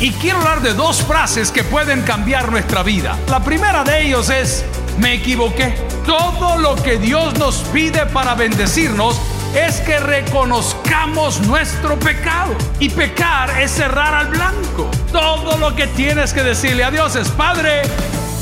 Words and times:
Y 0.00 0.10
quiero 0.10 0.38
hablar 0.38 0.60
de 0.60 0.74
dos 0.74 1.02
frases 1.02 1.52
que 1.52 1.62
pueden 1.62 2.02
cambiar 2.02 2.50
nuestra 2.50 2.82
vida. 2.82 3.16
La 3.28 3.42
primera 3.44 3.84
de 3.84 4.06
ellos 4.06 4.28
es, 4.28 4.64
me 4.98 5.14
equivoqué. 5.14 5.74
Todo 6.04 6.58
lo 6.58 6.74
que 6.82 6.98
Dios 6.98 7.38
nos 7.38 7.58
pide 7.72 8.04
para 8.06 8.34
bendecirnos 8.34 9.20
es 9.54 9.76
que 9.82 10.00
reconozcamos 10.00 11.46
nuestro 11.46 11.96
pecado. 11.98 12.54
Y 12.80 12.88
pecar 12.88 13.60
es 13.60 13.70
cerrar 13.70 14.14
al 14.14 14.28
blanco. 14.28 14.90
Todo 15.12 15.56
lo 15.58 15.76
que 15.76 15.86
tienes 15.86 16.32
que 16.32 16.42
decirle 16.42 16.82
a 16.82 16.90
Dios 16.90 17.14
es, 17.14 17.28
Padre, 17.28 17.82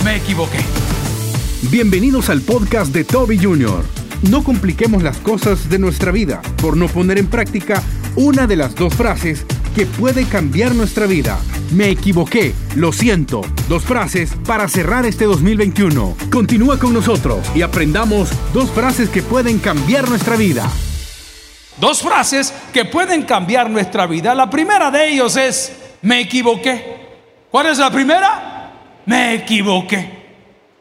me 0.05 0.17
equivoqué. 0.17 0.61
Bienvenidos 1.71 2.31
al 2.31 2.41
podcast 2.41 2.95
de 2.95 3.05
Toby 3.05 3.39
Jr. 3.39 3.85
No 4.31 4.43
compliquemos 4.43 5.03
las 5.03 5.19
cosas 5.19 5.69
de 5.69 5.79
nuestra 5.79 6.13
vida 6.13 6.41
por 6.63 6.79
no 6.79 6.89
poner 6.89 7.19
en 7.19 7.27
práctica 7.27 7.83
una 8.17 8.47
de 8.47 8.57
las 8.57 8.75
dos 8.75 8.95
frases 8.95 9.45
que 9.75 9.87
puede 9.87 10.25
cambiar 10.27 10.75
nuestra 10.75 11.07
vida. 11.07 11.39
Me 11.73 11.89
equivoqué, 11.89 12.55
lo 12.77 12.93
siento. 12.93 13.41
Dos 13.69 13.85
frases 13.85 14.35
para 14.47 14.69
cerrar 14.69 15.07
este 15.07 15.25
2021. 15.25 16.17
Continúa 16.31 16.79
con 16.79 16.93
nosotros 16.93 17.47
y 17.55 17.63
aprendamos 17.63 18.31
dos 18.53 18.71
frases 18.71 19.09
que 19.09 19.23
pueden 19.23 19.59
cambiar 19.59 20.09
nuestra 20.09 20.37
vida. 20.37 20.69
Dos 21.81 22.03
frases 22.03 22.53
que 22.73 22.85
pueden 22.85 23.23
cambiar 23.23 23.71
nuestra 23.71 24.07
vida. 24.07 24.35
La 24.35 24.51
primera 24.51 24.91
de 24.91 25.11
ellos 25.11 25.37
es, 25.37 25.73
me 26.03 26.21
equivoqué. 26.21 27.03
¿Cuál 27.51 27.67
es 27.67 27.79
la 27.79 27.91
primera? 27.91 28.73
Me 29.07 29.35
equivoqué. 29.35 30.23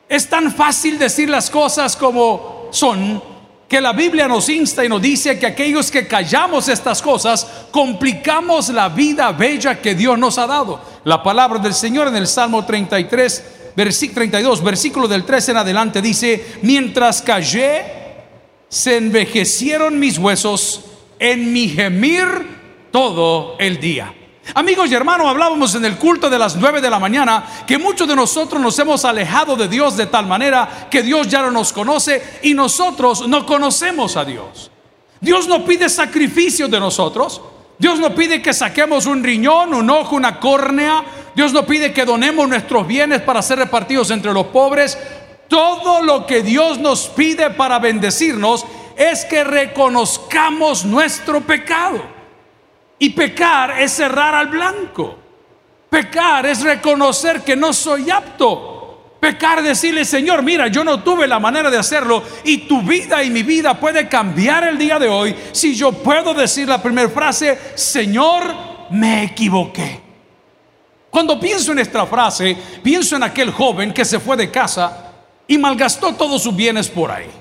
Es 0.10 0.28
tan 0.28 0.54
fácil 0.54 1.00
decir 1.00 1.30
las 1.30 1.50
cosas 1.50 1.96
como 1.96 2.68
son 2.72 3.31
que 3.72 3.80
la 3.80 3.94
Biblia 3.94 4.28
nos 4.28 4.50
insta 4.50 4.84
y 4.84 4.90
nos 4.90 5.02
dice 5.02 5.40
que 5.40 5.46
aquellos 5.46 5.90
que 5.90 6.06
callamos 6.06 6.68
estas 6.68 7.02
cosas 7.02 7.48
complicamos 7.72 8.68
la 8.68 8.90
vida 8.90 9.32
bella 9.32 9.80
que 9.80 9.96
Dios 9.96 10.20
nos 10.20 10.38
ha 10.38 10.46
dado. 10.46 10.82
La 11.06 11.24
palabra 11.24 11.58
del 11.58 11.74
Señor 11.74 12.10
en 12.10 12.18
el 12.18 12.28
Salmo 12.28 12.66
33, 12.66 13.72
versículo 13.78 14.16
32, 14.16 14.62
versículo 14.62 15.08
del 15.08 15.24
3 15.24 15.48
en 15.48 15.58
adelante 15.58 16.02
dice, 16.02 16.46
mientras 16.64 17.22
callé, 17.22 17.86
se 18.68 18.98
envejecieron 18.98 19.98
mis 19.98 20.18
huesos 20.18 20.82
en 21.18 21.54
mi 21.54 21.70
gemir 21.70 22.28
todo 22.92 23.56
el 23.58 23.80
día. 23.80 24.14
Amigos 24.54 24.92
y 24.92 24.96
hermanos, 24.96 25.28
hablábamos 25.28 25.76
en 25.76 25.86
el 25.86 25.98
culto 25.98 26.30
de 26.30 26.38
las 26.38 26.56
9 26.56 26.82
de 26.82 26.90
la 26.90 27.00
mañana 27.00 27.44
que 27.66 27.78
muchos 27.78 28.08
de 28.08 28.16
nosotros 28.16 28.62
nos 28.62 28.78
hemos 28.80 29.06
alejado 29.06 29.56
de 29.56 29.68
Dios 29.68 29.96
de 29.96 30.08
tal 30.08 30.26
manera 30.26 30.88
que 30.90 31.04
Dios 31.04 31.28
ya 31.30 31.42
no 31.42 31.52
nos 31.52 31.72
conoce 31.72 32.40
y 32.42 32.54
nosotros 32.54 33.28
no 33.28 33.46
conocemos 33.46 34.18
a 34.18 34.26
Dios. 34.26 34.72
Dios 35.22 35.48
no 35.48 35.64
pide 35.64 35.88
sacrificio 35.88 36.68
de 36.68 36.80
nosotros. 36.80 37.42
Dios 37.78 38.00
no 38.00 38.14
pide 38.14 38.42
que 38.42 38.54
saquemos 38.54 39.06
un 39.06 39.24
riñón, 39.24 39.74
un 39.74 39.90
ojo, 39.90 40.16
una 40.16 40.40
córnea. 40.40 41.04
Dios 41.36 41.54
no 41.54 41.66
pide 41.66 41.94
que 41.94 42.04
donemos 42.04 42.50
nuestros 42.50 42.86
bienes 42.86 43.22
para 43.22 43.42
ser 43.42 43.60
repartidos 43.60 44.12
entre 44.12 44.34
los 44.34 44.48
pobres. 44.48 44.98
Todo 45.48 46.02
lo 46.02 46.26
que 46.26 46.42
Dios 46.42 46.80
nos 46.80 47.08
pide 47.08 47.52
para 47.52 47.80
bendecirnos 47.80 48.66
es 48.98 49.24
que 49.26 49.44
reconozcamos 49.44 50.84
nuestro 50.84 51.42
pecado. 51.42 52.21
Y 53.02 53.10
pecar 53.10 53.82
es 53.82 53.94
cerrar 53.94 54.36
al 54.36 54.46
blanco. 54.46 55.18
Pecar 55.90 56.46
es 56.46 56.62
reconocer 56.62 57.42
que 57.42 57.56
no 57.56 57.74
soy 57.74 58.12
apto. 58.12 59.16
Pecar 59.20 59.64
decirle, 59.64 60.06
Señor, 60.06 60.44
mira, 60.44 60.68
yo 60.68 60.84
no 60.84 61.02
tuve 61.02 61.28
la 61.28 61.40
manera 61.40 61.72
de 61.72 61.80
hacerlo 61.80 62.22
y 62.44 62.60
tu 62.68 62.84
vida 62.84 63.24
y 63.24 63.32
mi 63.32 63.42
vida 63.42 63.74
puede 63.80 64.08
cambiar 64.08 64.68
el 64.68 64.78
día 64.78 65.00
de 65.00 65.10
hoy 65.10 65.36
si 65.52 65.74
yo 65.74 65.92
puedo 65.92 66.36
decir 66.36 66.68
la 66.68 66.80
primera 66.80 67.10
frase, 67.10 67.58
Señor, 67.74 68.44
me 68.92 69.24
equivoqué. 69.24 70.00
Cuando 71.10 71.40
pienso 71.40 71.72
en 71.72 71.80
esta 71.80 72.06
frase, 72.06 72.56
pienso 72.84 73.16
en 73.16 73.24
aquel 73.24 73.50
joven 73.50 73.94
que 73.94 74.06
se 74.06 74.20
fue 74.20 74.38
de 74.38 74.52
casa 74.52 75.12
y 75.48 75.58
malgastó 75.58 76.14
todos 76.14 76.44
sus 76.44 76.56
bienes 76.56 76.88
por 76.88 77.10
ahí. 77.10 77.41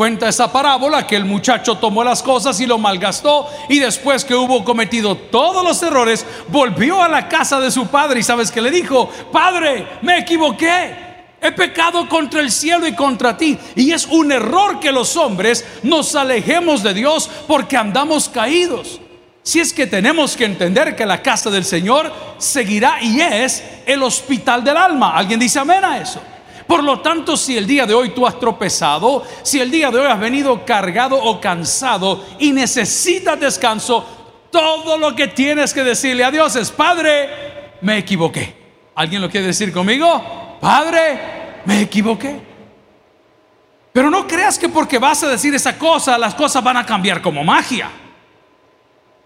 Cuenta 0.00 0.30
esa 0.30 0.50
parábola 0.50 1.06
que 1.06 1.14
el 1.14 1.26
muchacho 1.26 1.74
tomó 1.74 2.02
las 2.02 2.22
cosas 2.22 2.58
y 2.58 2.64
lo 2.64 2.78
malgastó 2.78 3.46
y 3.68 3.80
después 3.80 4.24
que 4.24 4.34
hubo 4.34 4.64
cometido 4.64 5.14
todos 5.14 5.62
los 5.62 5.82
errores, 5.82 6.24
volvió 6.48 7.02
a 7.02 7.08
la 7.10 7.28
casa 7.28 7.60
de 7.60 7.70
su 7.70 7.86
padre 7.88 8.20
y 8.20 8.22
sabes 8.22 8.50
que 8.50 8.62
le 8.62 8.70
dijo, 8.70 9.10
Padre, 9.30 9.86
me 10.00 10.20
equivoqué. 10.20 10.96
He 11.42 11.52
pecado 11.52 12.08
contra 12.08 12.40
el 12.40 12.50
cielo 12.50 12.86
y 12.86 12.94
contra 12.94 13.36
ti. 13.36 13.58
Y 13.76 13.92
es 13.92 14.06
un 14.06 14.32
error 14.32 14.80
que 14.80 14.90
los 14.90 15.18
hombres 15.18 15.66
nos 15.82 16.14
alejemos 16.14 16.82
de 16.82 16.94
Dios 16.94 17.28
porque 17.46 17.76
andamos 17.76 18.30
caídos. 18.30 19.02
Si 19.42 19.60
es 19.60 19.70
que 19.74 19.86
tenemos 19.86 20.34
que 20.34 20.46
entender 20.46 20.96
que 20.96 21.04
la 21.04 21.20
casa 21.20 21.50
del 21.50 21.66
Señor 21.66 22.10
seguirá 22.38 23.02
y 23.02 23.20
es 23.20 23.62
el 23.84 24.02
hospital 24.02 24.64
del 24.64 24.78
alma. 24.78 25.14
¿Alguien 25.14 25.38
dice 25.38 25.58
amén 25.58 25.84
a 25.84 25.98
eso? 25.98 26.22
Por 26.70 26.84
lo 26.84 27.00
tanto, 27.00 27.36
si 27.36 27.56
el 27.56 27.66
día 27.66 27.84
de 27.84 27.94
hoy 27.94 28.10
tú 28.10 28.24
has 28.24 28.38
tropezado, 28.38 29.24
si 29.42 29.58
el 29.58 29.72
día 29.72 29.90
de 29.90 29.98
hoy 29.98 30.06
has 30.06 30.20
venido 30.20 30.64
cargado 30.64 31.16
o 31.20 31.40
cansado 31.40 32.24
y 32.38 32.52
necesitas 32.52 33.40
descanso, 33.40 34.06
todo 34.52 34.96
lo 34.96 35.16
que 35.16 35.26
tienes 35.26 35.74
que 35.74 35.82
decirle 35.82 36.22
a 36.22 36.30
Dios 36.30 36.54
es, 36.54 36.70
Padre, 36.70 37.74
me 37.80 37.98
equivoqué. 37.98 38.54
¿Alguien 38.94 39.20
lo 39.20 39.28
quiere 39.28 39.48
decir 39.48 39.72
conmigo? 39.72 40.58
Padre, 40.60 41.62
me 41.64 41.80
equivoqué. 41.80 42.40
Pero 43.92 44.08
no 44.08 44.28
creas 44.28 44.56
que 44.56 44.68
porque 44.68 45.00
vas 45.00 45.24
a 45.24 45.28
decir 45.28 45.52
esa 45.52 45.76
cosa, 45.76 46.16
las 46.16 46.36
cosas 46.36 46.62
van 46.62 46.76
a 46.76 46.86
cambiar 46.86 47.20
como 47.20 47.42
magia. 47.42 47.90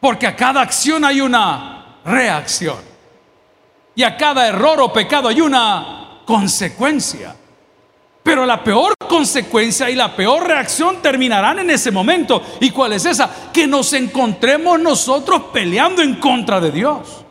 Porque 0.00 0.26
a 0.26 0.34
cada 0.34 0.62
acción 0.62 1.04
hay 1.04 1.20
una 1.20 1.98
reacción. 2.06 2.78
Y 3.94 4.02
a 4.02 4.16
cada 4.16 4.48
error 4.48 4.80
o 4.80 4.90
pecado 4.90 5.28
hay 5.28 5.42
una 5.42 6.03
consecuencia. 6.24 7.36
Pero 8.22 8.46
la 8.46 8.64
peor 8.64 8.94
consecuencia 9.06 9.90
y 9.90 9.94
la 9.94 10.16
peor 10.16 10.46
reacción 10.46 11.02
terminarán 11.02 11.58
en 11.58 11.70
ese 11.70 11.90
momento. 11.90 12.42
¿Y 12.60 12.70
cuál 12.70 12.94
es 12.94 13.04
esa? 13.04 13.30
Que 13.52 13.66
nos 13.66 13.92
encontremos 13.92 14.80
nosotros 14.80 15.42
peleando 15.52 16.02
en 16.02 16.14
contra 16.16 16.60
de 16.60 16.70
Dios. 16.70 17.24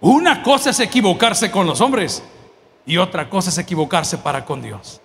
Una 0.00 0.42
cosa 0.42 0.70
es 0.70 0.78
equivocarse 0.80 1.50
con 1.50 1.66
los 1.66 1.80
hombres 1.80 2.22
y 2.86 2.96
otra 2.96 3.28
cosa 3.28 3.50
es 3.50 3.58
equivocarse 3.58 4.18
para 4.18 4.44
con 4.44 4.62
Dios. 4.62 5.00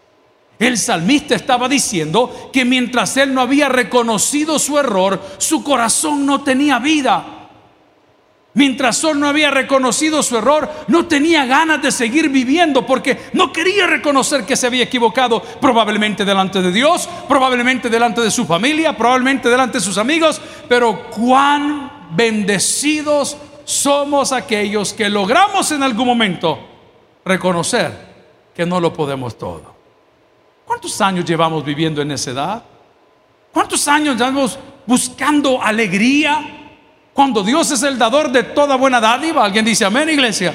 El 0.59 0.77
salmista 0.77 1.35
estaba 1.35 1.67
diciendo 1.67 2.49
que 2.53 2.63
mientras 2.63 3.17
él 3.17 3.33
no 3.33 3.41
había 3.41 3.69
reconocido 3.69 4.59
su 4.59 4.77
error, 4.77 5.21
su 5.39 5.63
corazón 5.63 6.25
no 6.25 6.41
tenía 6.43 6.77
vida. 6.79 7.32
Mientras 8.55 8.97
Sol 8.97 9.19
no 9.19 9.27
había 9.27 9.49
reconocido 9.49 10.21
su 10.21 10.37
error, 10.37 10.69
no 10.87 11.07
tenía 11.07 11.45
ganas 11.45 11.81
de 11.81 11.91
seguir 11.91 12.29
viviendo 12.29 12.85
porque 12.85 13.17
no 13.33 13.51
quería 13.51 13.87
reconocer 13.87 14.45
que 14.45 14.55
se 14.55 14.67
había 14.67 14.83
equivocado, 14.83 15.41
probablemente 15.41 16.23
delante 16.23 16.61
de 16.61 16.71
Dios, 16.71 17.09
probablemente 17.27 17.89
delante 17.89 18.21
de 18.21 18.29
su 18.29 18.45
familia, 18.45 18.95
probablemente 18.95 19.49
delante 19.49 19.79
de 19.79 19.83
sus 19.83 19.97
amigos, 19.97 20.39
pero 20.69 21.09
cuán 21.09 22.09
bendecidos 22.15 23.37
somos 23.65 24.31
aquellos 24.31 24.93
que 24.93 25.09
logramos 25.09 25.71
en 25.71 25.81
algún 25.81 26.05
momento 26.05 26.59
reconocer 27.25 28.13
que 28.55 28.67
no 28.67 28.79
lo 28.79 28.93
podemos 28.93 29.35
todo. 29.35 29.73
¿Cuántos 30.63 31.01
años 31.01 31.25
llevamos 31.25 31.65
viviendo 31.65 32.03
en 32.03 32.11
esa 32.11 32.31
edad? 32.31 32.63
¿Cuántos 33.51 33.87
años 33.87 34.15
llevamos 34.15 34.59
buscando 34.85 35.59
alegría? 35.59 36.62
Cuando 37.13 37.43
Dios 37.43 37.69
es 37.69 37.83
el 37.83 37.97
dador 37.97 38.31
de 38.31 38.43
toda 38.43 38.75
buena 38.75 38.99
dádiva, 38.99 39.45
alguien 39.45 39.63
dice 39.63 39.85
amén, 39.85 40.09
iglesia. 40.09 40.53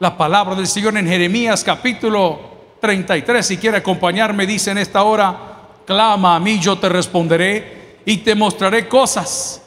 La 0.00 0.16
palabra 0.16 0.56
del 0.56 0.66
Señor 0.66 0.96
en 0.96 1.06
Jeremías 1.06 1.62
capítulo 1.62 2.40
33, 2.80 3.46
si 3.46 3.56
quiere 3.56 3.76
acompañarme, 3.76 4.46
dice 4.46 4.72
en 4.72 4.78
esta 4.78 5.02
hora, 5.04 5.38
clama 5.86 6.34
a 6.34 6.40
mí, 6.40 6.58
yo 6.58 6.78
te 6.78 6.88
responderé 6.88 8.00
y 8.04 8.18
te 8.18 8.34
mostraré 8.34 8.88
cosas 8.88 9.62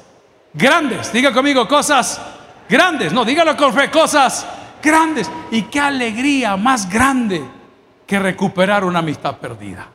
grandes. 0.53 1.13
Diga 1.13 1.31
conmigo, 1.31 1.68
cosas 1.68 2.19
grandes. 2.68 3.13
No, 3.13 3.24
dígalo 3.24 3.56
con 3.56 3.74
fe, 3.74 3.89
cosas 3.89 4.45
grandes. 4.81 5.31
Y 5.51 5.63
qué 5.63 5.80
alegría 5.80 6.57
más 6.57 6.89
grande 6.89 7.44
que 8.06 8.19
recuperar 8.19 8.83
una 8.83 9.00
amistad 9.00 9.38
perdida. 9.38 9.88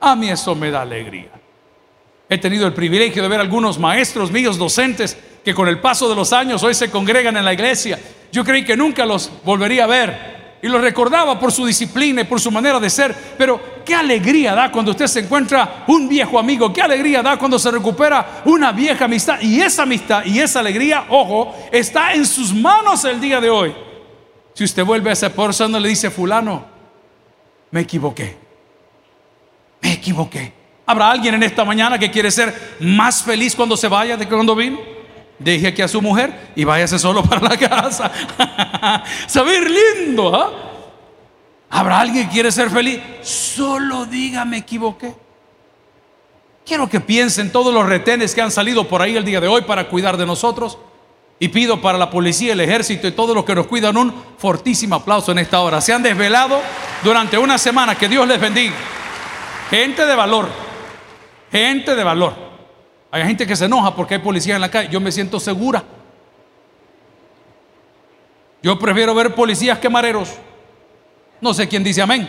A 0.00 0.14
mí 0.14 0.30
eso 0.30 0.54
me 0.54 0.70
da 0.70 0.82
alegría. 0.82 1.30
He 2.30 2.38
tenido 2.38 2.66
el 2.66 2.74
privilegio 2.74 3.22
de 3.22 3.28
ver 3.28 3.40
algunos 3.40 3.78
maestros 3.78 4.30
míos, 4.30 4.58
docentes, 4.58 5.16
que 5.44 5.54
con 5.54 5.66
el 5.66 5.80
paso 5.80 6.08
de 6.08 6.14
los 6.14 6.32
años 6.32 6.62
hoy 6.62 6.74
se 6.74 6.90
congregan 6.90 7.36
en 7.36 7.44
la 7.44 7.54
iglesia. 7.54 7.98
Yo 8.30 8.44
creí 8.44 8.64
que 8.64 8.76
nunca 8.76 9.06
los 9.06 9.30
volvería 9.44 9.84
a 9.84 9.86
ver. 9.86 10.38
Y 10.60 10.66
los 10.66 10.80
recordaba 10.80 11.38
por 11.38 11.52
su 11.52 11.64
disciplina 11.64 12.22
y 12.22 12.24
por 12.24 12.40
su 12.40 12.50
manera 12.50 12.80
de 12.80 12.90
ser. 12.90 13.14
Pero 13.38 13.60
qué 13.84 13.94
alegría 13.94 14.54
da 14.54 14.70
cuando 14.70 14.90
usted 14.90 15.06
se 15.06 15.20
encuentra 15.20 15.84
un 15.86 16.08
viejo 16.08 16.38
amigo. 16.38 16.72
Qué 16.72 16.82
alegría 16.82 17.22
da 17.22 17.38
cuando 17.38 17.58
se 17.58 17.70
recupera 17.70 18.42
una 18.44 18.72
vieja 18.72 19.06
amistad. 19.06 19.40
Y 19.40 19.60
esa 19.62 19.84
amistad 19.84 20.24
y 20.26 20.40
esa 20.40 20.60
alegría, 20.60 21.06
ojo, 21.08 21.54
está 21.72 22.12
en 22.12 22.26
sus 22.26 22.52
manos 22.52 23.04
el 23.04 23.20
día 23.20 23.40
de 23.40 23.48
hoy. 23.48 23.72
Si 24.52 24.64
usted 24.64 24.84
vuelve 24.84 25.10
a 25.10 25.12
esa 25.12 25.32
persona 25.32 25.78
le 25.78 25.88
dice, 25.88 26.10
fulano, 26.10 26.66
me 27.70 27.82
equivoqué. 27.82 28.36
Me 29.80 29.92
equivoqué. 29.92 30.57
¿Habrá 30.88 31.10
alguien 31.10 31.34
en 31.34 31.42
esta 31.42 31.64
mañana 31.64 31.98
que 31.98 32.10
quiere 32.10 32.30
ser 32.30 32.76
más 32.80 33.22
feliz 33.22 33.54
cuando 33.54 33.76
se 33.76 33.86
vaya 33.88 34.16
de 34.16 34.26
cuando 34.26 34.56
vino? 34.56 34.98
deje 35.38 35.68
aquí 35.68 35.82
a 35.82 35.88
su 35.88 36.02
mujer 36.02 36.52
y 36.56 36.64
váyase 36.64 36.98
solo 36.98 37.22
para 37.28 37.40
la 37.40 37.56
casa. 37.56 38.10
Saber 39.26 39.70
lindo, 39.70 40.34
¿ah? 40.34 40.50
¿Habrá 41.70 42.00
alguien 42.00 42.26
que 42.26 42.32
quiere 42.32 42.50
ser 42.50 42.70
feliz? 42.70 43.00
Solo 43.22 44.06
diga 44.06 44.44
me 44.44 44.58
equivoqué. 44.58 45.14
Quiero 46.64 46.88
que 46.88 47.00
piensen 47.00 47.52
todos 47.52 47.72
los 47.72 47.86
retenes 47.86 48.34
que 48.34 48.40
han 48.40 48.50
salido 48.50 48.88
por 48.88 49.02
ahí 49.02 49.16
el 49.16 49.24
día 49.24 49.40
de 49.40 49.48
hoy 49.48 49.62
para 49.62 49.88
cuidar 49.88 50.16
de 50.16 50.26
nosotros. 50.26 50.78
Y 51.38 51.48
pido 51.48 51.80
para 51.80 51.98
la 51.98 52.10
policía, 52.10 52.54
el 52.54 52.60
ejército 52.60 53.06
y 53.06 53.12
todos 53.12 53.34
los 53.34 53.44
que 53.44 53.54
nos 53.54 53.66
cuidan 53.66 53.96
un 53.96 54.12
fortísimo 54.38 54.96
aplauso 54.96 55.32
en 55.32 55.38
esta 55.38 55.60
hora. 55.60 55.80
Se 55.80 55.92
han 55.92 56.02
desvelado 56.02 56.60
durante 57.04 57.38
una 57.38 57.58
semana. 57.58 57.94
Que 57.94 58.08
Dios 58.08 58.26
les 58.26 58.40
bendiga. 58.40 58.74
Gente 59.70 60.04
de 60.04 60.14
valor. 60.16 60.67
Gente 61.50 61.94
de 61.94 62.04
valor. 62.04 62.34
Hay 63.10 63.24
gente 63.24 63.46
que 63.46 63.56
se 63.56 63.64
enoja 63.64 63.94
porque 63.94 64.14
hay 64.14 64.20
policía 64.20 64.54
en 64.56 64.60
la 64.60 64.70
calle. 64.70 64.88
Yo 64.90 65.00
me 65.00 65.10
siento 65.10 65.40
segura. 65.40 65.82
Yo 68.62 68.78
prefiero 68.78 69.14
ver 69.14 69.34
policías 69.34 69.78
que 69.78 69.88
mareros. 69.88 70.34
No 71.40 71.54
sé 71.54 71.68
quién 71.68 71.84
dice 71.84 72.02
amén. 72.02 72.28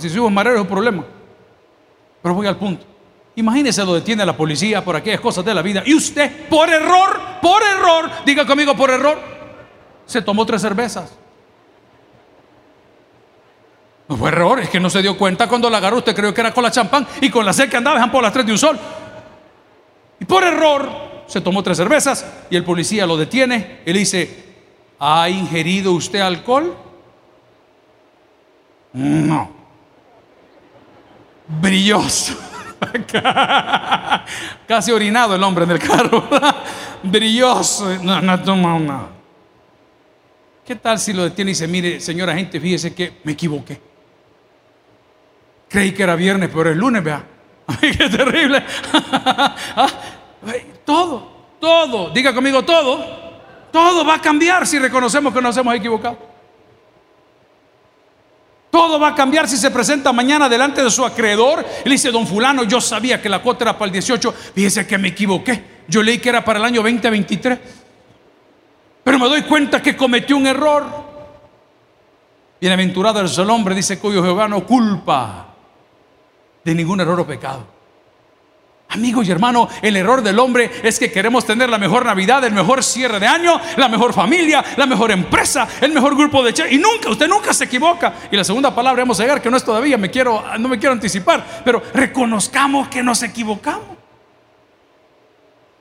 si 0.00 0.10
somos 0.10 0.32
mareros 0.32 0.58
es 0.58 0.62
un 0.62 0.68
problema. 0.68 1.04
Pero 2.22 2.34
voy 2.34 2.46
al 2.46 2.56
punto. 2.56 2.84
Imagínese 3.36 3.84
lo 3.84 3.94
detiene 3.94 4.26
la 4.26 4.36
policía 4.36 4.84
por 4.84 4.96
aquellas 4.96 5.20
cosas 5.20 5.44
de 5.44 5.54
la 5.54 5.62
vida. 5.62 5.82
Y 5.86 5.94
usted, 5.94 6.48
por 6.48 6.68
error, 6.68 7.20
por 7.40 7.62
error, 7.62 8.10
diga 8.26 8.46
conmigo, 8.46 8.76
por 8.76 8.90
error, 8.90 9.18
se 10.04 10.20
tomó 10.20 10.44
tres 10.44 10.60
cervezas. 10.60 11.16
No 14.10 14.16
fue 14.16 14.30
error, 14.30 14.58
es 14.58 14.68
que 14.68 14.80
no 14.80 14.90
se 14.90 15.02
dio 15.02 15.16
cuenta 15.16 15.46
cuando 15.46 15.70
la 15.70 15.78
agarró. 15.78 15.98
Usted 15.98 16.16
creyó 16.16 16.34
que 16.34 16.40
era 16.40 16.52
con 16.52 16.64
la 16.64 16.72
champán 16.72 17.06
y 17.20 17.30
con 17.30 17.46
la 17.46 17.52
sed 17.52 17.70
que 17.70 17.76
andaba, 17.76 17.94
dejan 17.94 18.10
por 18.10 18.20
las 18.20 18.32
tres 18.32 18.44
de 18.44 18.50
un 18.50 18.58
sol. 18.58 18.76
Y 20.18 20.24
por 20.24 20.42
error 20.42 21.22
se 21.28 21.40
tomó 21.40 21.62
tres 21.62 21.76
cervezas 21.76 22.26
y 22.50 22.56
el 22.56 22.64
policía 22.64 23.06
lo 23.06 23.16
detiene 23.16 23.82
y 23.86 23.92
le 23.92 24.00
dice: 24.00 24.44
¿Ha 24.98 25.30
ingerido 25.30 25.92
usted 25.92 26.18
alcohol? 26.18 26.76
No. 28.94 29.48
Brilloso. 31.46 32.36
Casi 34.66 34.90
orinado 34.90 35.36
el 35.36 35.42
hombre 35.44 35.62
en 35.62 35.70
el 35.70 35.78
carro. 35.78 36.28
Brilloso. 37.04 37.96
No, 38.02 38.20
no 38.20 38.42
toma 38.42 38.76
nada. 38.76 39.08
¿Qué 40.66 40.74
tal 40.74 40.98
si 40.98 41.12
lo 41.12 41.22
detiene 41.22 41.52
y 41.52 41.54
dice, 41.54 41.68
mire, 41.68 42.00
señora 42.00 42.34
gente, 42.34 42.58
fíjese 42.58 42.92
que 42.92 43.20
me 43.22 43.32
equivoqué? 43.32 43.89
Creí 45.70 45.92
que 45.92 46.02
era 46.02 46.16
viernes, 46.16 46.50
pero 46.52 46.68
es 46.68 46.76
lunes, 46.76 47.02
vea. 47.02 47.24
Ay, 47.66 47.96
qué 47.96 48.08
terrible. 48.08 48.62
Ah, 50.42 50.56
todo, 50.86 51.30
todo, 51.60 52.10
diga 52.10 52.34
conmigo 52.34 52.62
todo, 52.64 53.04
todo 53.70 54.06
va 54.06 54.14
a 54.14 54.20
cambiar 54.20 54.66
si 54.66 54.78
reconocemos 54.78 55.34
que 55.34 55.42
nos 55.42 55.54
hemos 55.56 55.74
equivocado. 55.74 56.18
Todo 58.70 58.98
va 58.98 59.08
a 59.08 59.14
cambiar 59.14 59.46
si 59.46 59.58
se 59.58 59.70
presenta 59.70 60.12
mañana 60.12 60.48
delante 60.48 60.82
de 60.82 60.90
su 60.90 61.04
acreedor 61.04 61.64
y 61.84 61.88
le 61.88 61.94
dice, 61.94 62.10
don 62.10 62.26
fulano, 62.26 62.64
yo 62.64 62.80
sabía 62.80 63.20
que 63.20 63.28
la 63.28 63.42
cuota 63.42 63.64
era 63.64 63.74
para 63.74 63.86
el 63.86 63.92
18, 63.92 64.32
fíjese 64.54 64.86
que 64.86 64.96
me 64.96 65.08
equivoqué. 65.08 65.62
Yo 65.86 66.02
leí 66.02 66.18
que 66.18 66.30
era 66.30 66.42
para 66.42 66.58
el 66.58 66.64
año 66.64 66.80
2023. 66.82 67.58
Pero 69.04 69.18
me 69.18 69.28
doy 69.28 69.42
cuenta 69.42 69.82
que 69.82 69.94
cometí 69.94 70.32
un 70.32 70.46
error. 70.46 70.84
Bienaventurado 72.60 73.22
es 73.22 73.36
el 73.36 73.50
hombre, 73.50 73.74
dice 73.74 73.98
cuyo 73.98 74.22
Jehová 74.22 74.48
no 74.48 74.64
culpa 74.64 75.49
de 76.64 76.74
ningún 76.74 77.00
error 77.00 77.20
o 77.20 77.26
pecado. 77.26 77.80
Amigos 78.92 79.28
y 79.28 79.30
hermanos, 79.30 79.68
el 79.82 79.96
error 79.96 80.20
del 80.20 80.36
hombre 80.40 80.68
es 80.82 80.98
que 80.98 81.12
queremos 81.12 81.46
tener 81.46 81.70
la 81.70 81.78
mejor 81.78 82.04
Navidad, 82.04 82.42
el 82.42 82.52
mejor 82.52 82.82
cierre 82.82 83.20
de 83.20 83.26
año, 83.26 83.60
la 83.76 83.88
mejor 83.88 84.12
familia, 84.12 84.64
la 84.76 84.84
mejor 84.84 85.12
empresa, 85.12 85.68
el 85.80 85.92
mejor 85.92 86.16
grupo 86.16 86.42
de 86.42 86.52
che 86.52 86.74
y 86.74 86.76
nunca, 86.76 87.08
usted 87.08 87.28
nunca 87.28 87.54
se 87.54 87.64
equivoca. 87.64 88.14
Y 88.32 88.36
la 88.36 88.42
segunda 88.42 88.74
palabra 88.74 89.02
vamos 89.02 89.20
a 89.20 89.22
llegar 89.22 89.40
que 89.40 89.48
no 89.48 89.56
es 89.56 89.64
todavía, 89.64 89.96
me 89.96 90.10
quiero, 90.10 90.42
no 90.58 90.68
me 90.68 90.76
quiero 90.76 90.92
anticipar, 90.92 91.62
pero 91.64 91.80
reconozcamos 91.94 92.88
que 92.88 93.00
nos 93.00 93.22
equivocamos. 93.22 93.96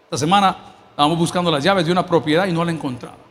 Esta 0.04 0.18
semana 0.20 0.56
estábamos 0.92 1.18
buscando 1.18 1.50
las 1.50 1.64
llaves 1.64 1.88
de 1.88 1.92
una 1.92 2.06
propiedad 2.06 2.46
y 2.46 2.52
no 2.52 2.64
la 2.64 2.72
encontraba. 2.72 3.29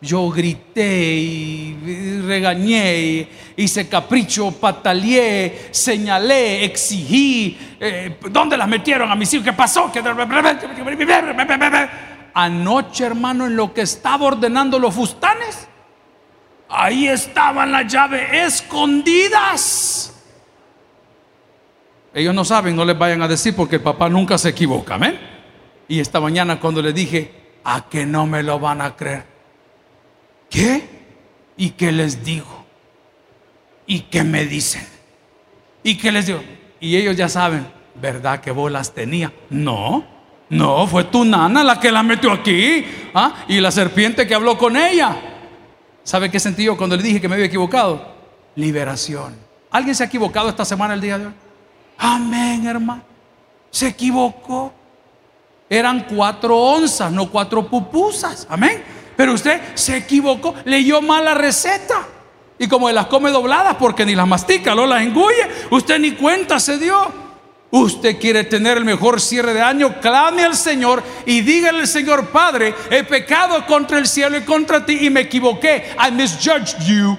Yo 0.00 0.28
grité 0.28 1.14
y 1.14 2.20
regañé, 2.26 3.28
hice 3.56 3.88
capricho, 3.88 4.50
pataleé, 4.52 5.68
señalé, 5.70 6.64
exigí. 6.64 7.56
Eh, 7.80 8.18
¿Dónde 8.30 8.56
las 8.56 8.68
metieron 8.68 9.10
a 9.10 9.14
mis 9.14 9.32
hijos? 9.32 9.46
¿Qué 9.46 9.52
pasó? 9.54 9.90
Anoche, 12.34 13.04
hermano, 13.04 13.46
en 13.46 13.56
lo 13.56 13.72
que 13.72 13.82
estaba 13.82 14.26
ordenando 14.26 14.78
los 14.78 14.94
fustanes, 14.94 15.68
ahí 16.68 17.08
estaban 17.08 17.72
las 17.72 17.90
llaves 17.90 18.28
escondidas. 18.32 20.14
Ellos 22.12 22.34
no 22.34 22.44
saben, 22.44 22.76
no 22.76 22.84
les 22.84 22.96
vayan 22.96 23.22
a 23.22 23.28
decir 23.28 23.56
porque 23.56 23.76
el 23.76 23.82
papá 23.82 24.08
nunca 24.08 24.38
se 24.38 24.50
equivoca, 24.50 24.98
¿ven? 24.98 25.18
Y 25.88 25.98
esta 25.98 26.20
mañana 26.20 26.60
cuando 26.60 26.82
le 26.82 26.92
dije, 26.92 27.60
a 27.64 27.88
que 27.88 28.06
no 28.06 28.26
me 28.26 28.42
lo 28.42 28.58
van 28.58 28.80
a 28.80 28.94
creer. 28.94 29.33
¿Qué? 30.50 30.88
¿Y 31.56 31.70
qué 31.70 31.92
les 31.92 32.24
digo? 32.24 32.64
¿Y 33.86 34.00
qué 34.00 34.24
me 34.24 34.44
dicen? 34.44 34.86
¿Y 35.82 35.96
qué 35.96 36.10
les 36.10 36.26
digo? 36.26 36.42
Y 36.80 36.96
ellos 36.96 37.16
ya 37.16 37.28
saben, 37.28 37.66
¿verdad 37.94 38.40
que 38.40 38.50
vos 38.50 38.70
las 38.70 38.92
tenías? 38.92 39.32
No, 39.50 40.04
no, 40.50 40.86
fue 40.86 41.04
tu 41.04 41.24
nana 41.24 41.64
la 41.64 41.80
que 41.80 41.90
la 41.90 42.02
metió 42.02 42.32
aquí. 42.32 42.84
¿ah? 43.14 43.44
Y 43.48 43.60
la 43.60 43.70
serpiente 43.70 44.26
que 44.26 44.34
habló 44.34 44.56
con 44.58 44.76
ella. 44.76 45.16
¿Sabe 46.02 46.30
qué 46.30 46.38
sentí 46.38 46.64
yo 46.64 46.76
cuando 46.76 46.96
le 46.96 47.02
dije 47.02 47.20
que 47.20 47.28
me 47.28 47.34
había 47.34 47.46
equivocado? 47.46 48.14
Liberación. 48.56 49.34
¿Alguien 49.70 49.94
se 49.94 50.04
ha 50.04 50.06
equivocado 50.06 50.48
esta 50.48 50.64
semana, 50.64 50.94
el 50.94 51.00
día 51.00 51.18
de 51.18 51.26
hoy? 51.26 51.32
Amén, 51.98 52.66
hermano. 52.66 53.02
Se 53.70 53.88
equivocó. 53.88 54.72
Eran 55.68 56.06
cuatro 56.08 56.56
onzas, 56.56 57.10
no 57.10 57.28
cuatro 57.30 57.66
pupusas. 57.66 58.46
Amén. 58.48 58.84
Pero 59.16 59.32
usted 59.32 59.60
se 59.74 59.96
equivocó, 59.96 60.54
leyó 60.64 61.00
mal 61.00 61.24
la 61.24 61.34
receta. 61.34 62.06
Y 62.58 62.68
como 62.68 62.90
las 62.90 63.06
come 63.06 63.30
dobladas 63.30 63.76
porque 63.76 64.06
ni 64.06 64.14
las 64.14 64.26
mastica, 64.26 64.74
no 64.74 64.86
las 64.86 65.02
engulle, 65.02 65.48
usted 65.70 65.98
ni 65.98 66.12
cuenta 66.12 66.60
se 66.60 66.78
dio. 66.78 67.24
Usted 67.70 68.20
quiere 68.20 68.44
tener 68.44 68.78
el 68.78 68.84
mejor 68.84 69.20
cierre 69.20 69.52
de 69.52 69.60
año, 69.60 70.00
clame 70.00 70.44
al 70.44 70.54
Señor 70.54 71.02
y 71.26 71.40
dígale 71.40 71.80
al 71.80 71.88
Señor, 71.88 72.28
Padre, 72.28 72.72
he 72.88 73.02
pecado 73.02 73.66
contra 73.66 73.98
el 73.98 74.06
cielo 74.06 74.38
y 74.38 74.42
contra 74.42 74.86
ti 74.86 74.98
y 75.00 75.10
me 75.10 75.22
equivoqué. 75.22 75.96
I 75.98 76.12
misjudged 76.12 76.78
you. 76.86 77.18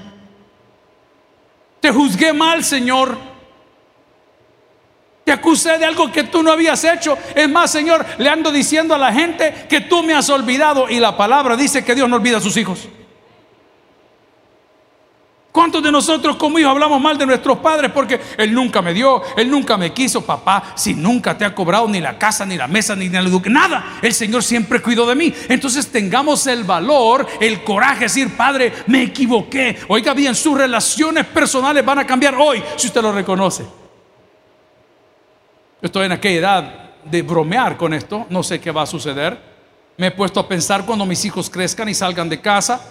Te 1.81 1.91
juzgué 1.91 2.31
mal, 2.31 2.63
Señor. 2.63 3.34
Te 5.25 5.31
acusé 5.31 5.79
de 5.79 5.85
algo 5.85 6.11
que 6.11 6.25
tú 6.25 6.43
no 6.43 6.51
habías 6.51 6.83
hecho. 6.83 7.17
Es 7.33 7.49
más, 7.49 7.71
Señor, 7.71 8.05
le 8.19 8.29
ando 8.29 8.51
diciendo 8.51 8.93
a 8.93 8.99
la 8.99 9.11
gente 9.11 9.65
que 9.67 9.81
tú 9.81 10.03
me 10.03 10.13
has 10.13 10.29
olvidado. 10.29 10.87
Y 10.87 10.99
la 10.99 11.17
palabra 11.17 11.57
dice 11.57 11.83
que 11.83 11.95
Dios 11.95 12.07
no 12.07 12.17
olvida 12.17 12.37
a 12.37 12.41
sus 12.41 12.55
hijos. 12.57 12.87
¿Cuántos 15.51 15.81
de 15.81 15.91
nosotros 15.91 16.35
como 16.35 16.59
hijos 16.59 16.69
hablamos 16.69 17.01
mal 17.01 17.17
de 17.17 17.25
nuestros 17.25 17.57
padres 17.57 17.89
porque 17.91 18.19
Él 18.37 18.53
nunca 18.53 18.83
me 18.83 18.93
dio, 18.93 19.23
Él 19.35 19.49
nunca 19.49 19.77
me 19.77 19.93
quiso, 19.93 20.23
papá, 20.23 20.73
si 20.75 20.93
nunca 20.93 21.35
te 21.35 21.45
ha 21.45 21.55
cobrado 21.55 21.87
ni 21.87 22.01
la 22.01 22.19
casa, 22.19 22.45
ni 22.45 22.55
la 22.55 22.67
mesa, 22.67 22.95
ni 22.95 23.09
la 23.09 23.23
nada, 23.23 23.97
el 24.03 24.13
Señor 24.13 24.43
siempre 24.43 24.79
cuidó 24.79 25.07
de 25.07 25.15
mí. 25.15 25.33
Entonces 25.49 25.87
tengamos 25.87 26.45
el 26.45 26.65
valor, 26.65 27.25
el 27.39 27.63
coraje 27.63 28.01
de 28.01 28.05
decir, 28.05 28.37
Padre, 28.37 28.73
me 28.85 29.03
equivoqué. 29.03 29.79
Oiga 29.87 30.13
bien, 30.13 30.35
sus 30.35 30.55
relaciones 30.55 31.25
personales 31.25 31.83
van 31.83 31.97
a 31.97 32.05
cambiar 32.05 32.35
hoy 32.35 32.61
si 32.75 32.87
usted 32.87 33.01
lo 33.01 33.11
reconoce 33.11 33.84
estoy 35.85 36.05
en 36.05 36.11
aquella 36.11 36.39
edad 36.39 36.89
de 37.03 37.21
bromear 37.21 37.77
con 37.77 37.93
esto, 37.93 38.25
no 38.29 38.43
sé 38.43 38.59
qué 38.59 38.71
va 38.71 38.81
a 38.83 38.87
suceder. 38.87 39.37
Me 39.97 40.07
he 40.07 40.11
puesto 40.11 40.39
a 40.39 40.47
pensar 40.47 40.85
cuando 40.85 41.05
mis 41.05 41.23
hijos 41.25 41.49
crezcan 41.49 41.87
y 41.87 41.93
salgan 41.93 42.27
de 42.27 42.41
casa, 42.41 42.81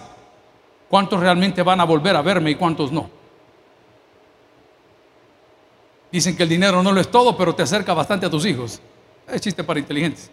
cuántos 0.89 1.19
realmente 1.19 1.61
van 1.61 1.79
a 1.79 1.83
volver 1.83 2.15
a 2.15 2.21
verme 2.21 2.51
y 2.51 2.55
cuántos 2.55 2.91
no. 2.91 3.09
Dicen 6.11 6.35
que 6.35 6.43
el 6.43 6.49
dinero 6.49 6.81
no 6.81 6.91
lo 6.91 7.01
es 7.01 7.11
todo, 7.11 7.35
pero 7.35 7.53
te 7.53 7.63
acerca 7.63 7.93
bastante 7.93 8.25
a 8.25 8.29
tus 8.29 8.45
hijos. 8.45 8.79
Es 9.27 9.41
chiste 9.41 9.63
para 9.63 9.79
inteligentes. 9.79 10.31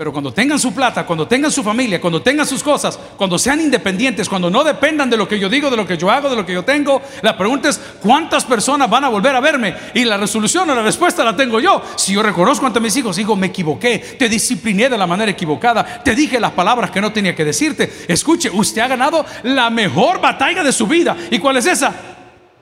Pero 0.00 0.12
cuando 0.12 0.32
tengan 0.32 0.58
su 0.58 0.72
plata, 0.72 1.04
cuando 1.04 1.28
tengan 1.28 1.52
su 1.52 1.62
familia, 1.62 2.00
cuando 2.00 2.22
tengan 2.22 2.46
sus 2.46 2.62
cosas, 2.62 2.98
cuando 3.18 3.38
sean 3.38 3.60
independientes, 3.60 4.30
cuando 4.30 4.48
no 4.48 4.64
dependan 4.64 5.10
de 5.10 5.16
lo 5.18 5.28
que 5.28 5.38
yo 5.38 5.46
digo, 5.50 5.68
de 5.68 5.76
lo 5.76 5.86
que 5.86 5.98
yo 5.98 6.10
hago, 6.10 6.30
de 6.30 6.36
lo 6.36 6.46
que 6.46 6.54
yo 6.54 6.64
tengo, 6.64 7.02
la 7.20 7.36
pregunta 7.36 7.68
es 7.68 7.78
cuántas 8.00 8.46
personas 8.46 8.88
van 8.88 9.04
a 9.04 9.10
volver 9.10 9.36
a 9.36 9.40
verme. 9.40 9.76
Y 9.92 10.06
la 10.06 10.16
resolución 10.16 10.70
o 10.70 10.74
la 10.74 10.80
respuesta 10.80 11.22
la 11.22 11.36
tengo 11.36 11.60
yo. 11.60 11.82
Si 11.96 12.14
yo 12.14 12.22
reconozco 12.22 12.64
ante 12.64 12.80
mis 12.80 12.96
hijos, 12.96 13.16
digo, 13.16 13.36
me 13.36 13.48
equivoqué, 13.48 13.98
te 14.18 14.26
discipliné 14.30 14.88
de 14.88 14.96
la 14.96 15.06
manera 15.06 15.32
equivocada, 15.32 16.02
te 16.02 16.14
dije 16.14 16.40
las 16.40 16.52
palabras 16.52 16.90
que 16.90 17.02
no 17.02 17.12
tenía 17.12 17.36
que 17.36 17.44
decirte. 17.44 18.06
Escuche, 18.08 18.48
usted 18.48 18.80
ha 18.80 18.88
ganado 18.88 19.26
la 19.42 19.68
mejor 19.68 20.18
batalla 20.18 20.64
de 20.64 20.72
su 20.72 20.86
vida. 20.86 21.14
¿Y 21.30 21.38
cuál 21.38 21.58
es 21.58 21.66
esa? 21.66 21.92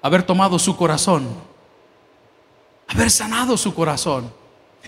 Haber 0.03 0.25
tomado 0.25 0.59
su 0.59 0.77
corazón, 0.77 1.29
haber 2.89 3.13
sanado 3.13 3.57
su 3.57 3.73
corazón 3.73 4.38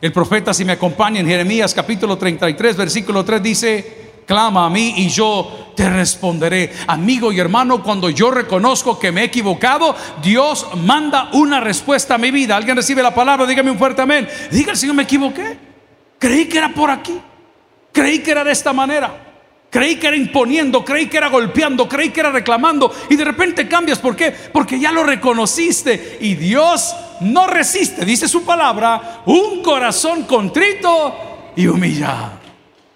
El 0.00 0.12
profeta, 0.12 0.54
si 0.54 0.64
me 0.64 0.73
acompaña 0.73 1.20
en 1.20 1.26
Jeremías 1.26 1.75
capítulo 1.75 2.16
33, 2.16 2.76
versículo 2.76 3.25
3, 3.25 3.42
dice, 3.42 4.11
clama 4.26 4.66
a 4.66 4.70
mí 4.70 4.94
y 4.97 5.09
yo 5.09 5.73
te 5.76 5.90
responderé. 5.90 6.73
Amigo 6.87 7.32
y 7.32 7.40
hermano, 7.40 7.82
cuando 7.82 8.09
yo 8.11 8.30
reconozco 8.30 8.99
que 8.99 9.12
me 9.12 9.23
he 9.23 9.25
equivocado, 9.25 9.94
Dios 10.23 10.66
manda 10.76 11.30
una 11.32 11.61
respuesta 11.61 12.14
a 12.14 12.18
mi 12.18 12.30
vida. 12.30 12.56
Alguien 12.56 12.76
recibe 12.76 13.02
la 13.02 13.14
palabra, 13.14 13.47
dígame 13.47 13.70
un 13.70 13.78
fuerte 13.78 14.02
amén. 14.02 14.28
Diga, 14.50 14.75
Señor, 14.75 14.94
me 14.94 15.02
equivoqué. 15.02 15.59
Creí 16.18 16.47
que 16.47 16.59
era 16.59 16.68
por 16.68 16.90
aquí. 16.90 17.20
Creí 17.92 18.20
que 18.20 18.30
era 18.30 18.44
de 18.44 18.52
esta 18.52 18.73
manera. 18.73 19.30
Creí 19.71 19.97
que 19.97 20.09
era 20.09 20.17
imponiendo, 20.17 20.85
creí 20.85 21.07
que 21.07 21.17
era 21.17 21.29
golpeando, 21.29 21.89
creí 21.89 22.11
que 22.11 22.19
era 22.19 22.33
reclamando 22.33 22.93
y 23.09 23.15
de 23.15 23.25
repente 23.25 23.69
cambias. 23.69 24.00
¿Por 24.00 24.17
qué? 24.17 24.33
Porque 24.33 24.81
ya 24.81 24.91
lo 24.91 25.05
reconociste 25.05 26.19
y 26.21 26.35
Dios 26.35 26.95
no 27.21 27.47
resiste, 27.47 28.05
dice 28.05 28.27
su 28.27 28.45
palabra, 28.45 29.23
un 29.27 29.62
corazón 29.62 30.25
contrito 30.25 31.53
y 31.55 31.69
humillado. 31.69 32.41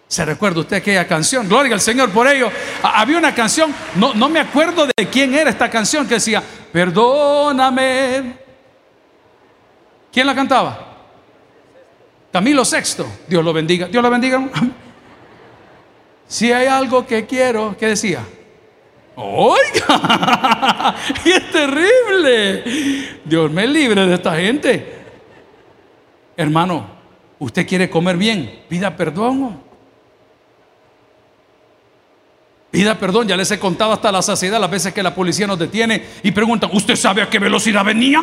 ¿Se 0.09 0.25
recuerda 0.25 0.61
usted 0.61 0.77
aquella 0.79 1.07
canción? 1.07 1.49
Gloria 1.49 1.75
al 1.75 1.81
Señor 1.81 2.11
por 2.11 2.27
ello. 2.27 2.51
Había 2.83 3.19
una 3.19 3.35
canción, 3.35 3.73
no, 3.95 4.13
no 4.15 4.29
me 4.29 4.41
acuerdo 4.41 4.87
de 4.87 5.09
quién 5.09 5.33
era 5.33 5.51
esta 5.51 5.71
canción 5.71 6.09
que 6.09 6.15
decía, 6.15 6.43
perdóname. 6.73 8.37
¿Quién 10.13 10.27
la 10.27 10.35
cantaba? 10.35 10.95
Camilo 12.33 12.65
Sexto. 12.65 13.07
Dios 13.29 13.45
lo 13.45 13.53
bendiga. 13.53 13.87
Dios 13.87 14.03
lo 14.03 14.11
bendiga. 14.11 14.49
Si 16.27 16.53
hay 16.53 16.67
algo 16.67 17.07
que 17.07 17.27
quiero, 17.27 17.77
¿qué 17.79 17.89
decía? 17.89 18.25
Oiga, 19.17 20.97
es 21.25 21.51
terrible. 21.51 23.21
Dios 23.25 23.51
me 23.51 23.67
libre 23.67 24.07
de 24.07 24.15
esta 24.15 24.37
gente. 24.37 25.05
Hermano, 26.37 26.87
usted 27.39 27.67
quiere 27.67 27.89
comer 27.89 28.17
bien, 28.17 28.65
pida 28.69 28.97
perdón. 28.97 29.63
Pida 32.71 32.99
perdón, 32.99 33.29
ya 33.29 33.37
les 33.37 33.49
he 33.53 33.59
contado 33.61 33.93
hasta 33.93 34.11
la 34.11 34.21
saciedad 34.21 34.59
las 34.59 34.71
veces 34.71 34.93
que 34.93 35.03
la 35.03 35.15
policía 35.15 35.47
nos 35.47 35.61
detiene 35.61 36.05
y 36.25 36.33
preguntan, 36.33 36.71
¿usted 36.73 36.97
sabe 36.97 37.23
a 37.23 37.31
qué 37.31 37.39
velocidad 37.39 37.85
venía? 37.85 38.21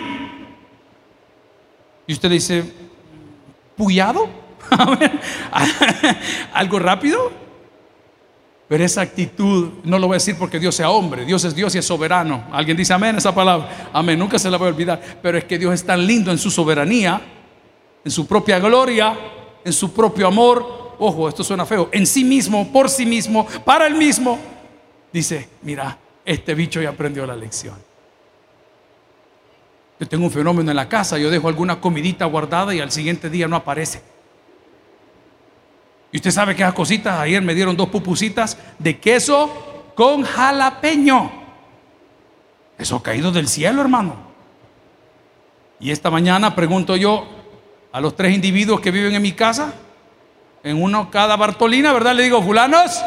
Y 2.06 2.12
usted 2.12 2.30
dice, 2.30 2.64
¿puyado? 3.78 4.28
¿Algo 6.54 6.80
rápido? 6.80 7.41
Pero 8.72 8.86
esa 8.86 9.02
actitud, 9.02 9.68
no 9.84 10.00
lo 10.00 10.08
voy 10.08 10.14
a 10.14 10.16
decir 10.16 10.38
porque 10.40 10.58
Dios 10.58 10.74
sea 10.76 10.90
hombre, 10.92 11.26
Dios 11.26 11.44
es 11.44 11.54
Dios 11.54 11.76
y 11.76 11.80
es 11.80 11.86
soberano. 11.86 12.46
Alguien 12.54 12.78
dice 12.78 12.94
amén 12.94 13.18
esa 13.18 13.36
palabra. 13.36 13.90
Amén, 13.92 14.18
nunca 14.18 14.40
se 14.40 14.50
la 14.50 14.56
voy 14.56 14.68
a 14.68 14.72
olvidar. 14.72 15.20
Pero 15.22 15.38
es 15.38 15.44
que 15.44 15.60
Dios 15.60 15.74
es 15.74 15.86
tan 15.86 16.08
lindo 16.08 16.32
en 16.32 16.38
su 16.38 16.50
soberanía, 16.50 17.20
en 18.06 18.10
su 18.10 18.26
propia 18.26 18.60
gloria, 18.60 19.14
en 19.66 19.74
su 19.74 19.92
propio 19.92 20.26
amor. 20.26 20.96
Ojo, 21.00 21.28
esto 21.28 21.44
suena 21.44 21.66
feo. 21.66 21.90
En 21.92 22.08
sí 22.08 22.24
mismo, 22.24 22.72
por 22.72 22.90
sí 22.90 23.06
mismo, 23.06 23.46
para 23.66 23.88
él 23.88 23.96
mismo. 23.96 24.40
Dice, 25.12 25.50
mira, 25.64 25.98
este 26.24 26.56
bicho 26.56 26.82
ya 26.82 26.92
aprendió 26.92 27.26
la 27.26 27.36
lección. 27.36 27.76
Yo 30.00 30.08
tengo 30.08 30.24
un 30.24 30.32
fenómeno 30.32 30.72
en 30.72 30.78
la 30.78 30.88
casa, 30.88 31.18
yo 31.18 31.30
dejo 31.30 31.50
alguna 31.50 31.82
comidita 31.82 32.24
guardada 32.24 32.74
y 32.74 32.80
al 32.80 32.94
siguiente 32.94 33.30
día 33.30 33.50
no 33.50 33.58
aparece. 33.58 34.02
Y 36.12 36.18
usted 36.18 36.32
sabe 36.32 36.56
que 36.56 36.64
esas 36.64 36.74
cositas, 36.74 37.20
ayer 37.20 37.42
me 37.42 37.56
dieron 37.56 37.78
dos 37.78 37.90
pupusitas 37.90 38.58
de 38.80 39.00
queso 39.00 39.94
con 39.96 40.24
jalapeño. 40.24 41.32
Eso 42.78 43.02
caído 43.02 43.32
del 43.32 43.48
cielo, 43.48 43.82
hermano. 43.82 44.16
Y 45.80 45.92
esta 45.92 46.10
mañana 46.10 46.56
pregunto 46.56 46.96
yo 46.96 47.28
a 47.92 48.02
los 48.02 48.16
tres 48.16 48.34
individuos 48.34 48.82
que 48.82 48.92
viven 48.92 49.14
en 49.14 49.22
mi 49.22 49.32
casa, 49.32 49.74
en 50.64 50.82
uno 50.82 51.10
cada 51.10 51.36
Bartolina, 51.36 51.94
¿verdad? 51.94 52.16
Le 52.16 52.24
digo, 52.24 52.42
fulanos, 52.42 53.02